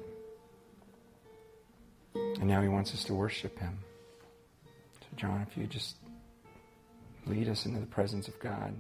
And 2.14 2.46
now 2.46 2.62
he 2.62 2.68
wants 2.68 2.94
us 2.94 3.06
to 3.06 3.14
worship 3.14 3.58
him. 3.60 3.80
So, 5.00 5.08
John, 5.16 5.46
if 5.50 5.56
you 5.58 5.68
just 5.68 5.96
lead 7.26 7.48
us 7.48 7.66
into 7.66 7.80
the 7.80 7.86
presence 7.86 8.28
of 8.28 8.38
God. 8.40 8.74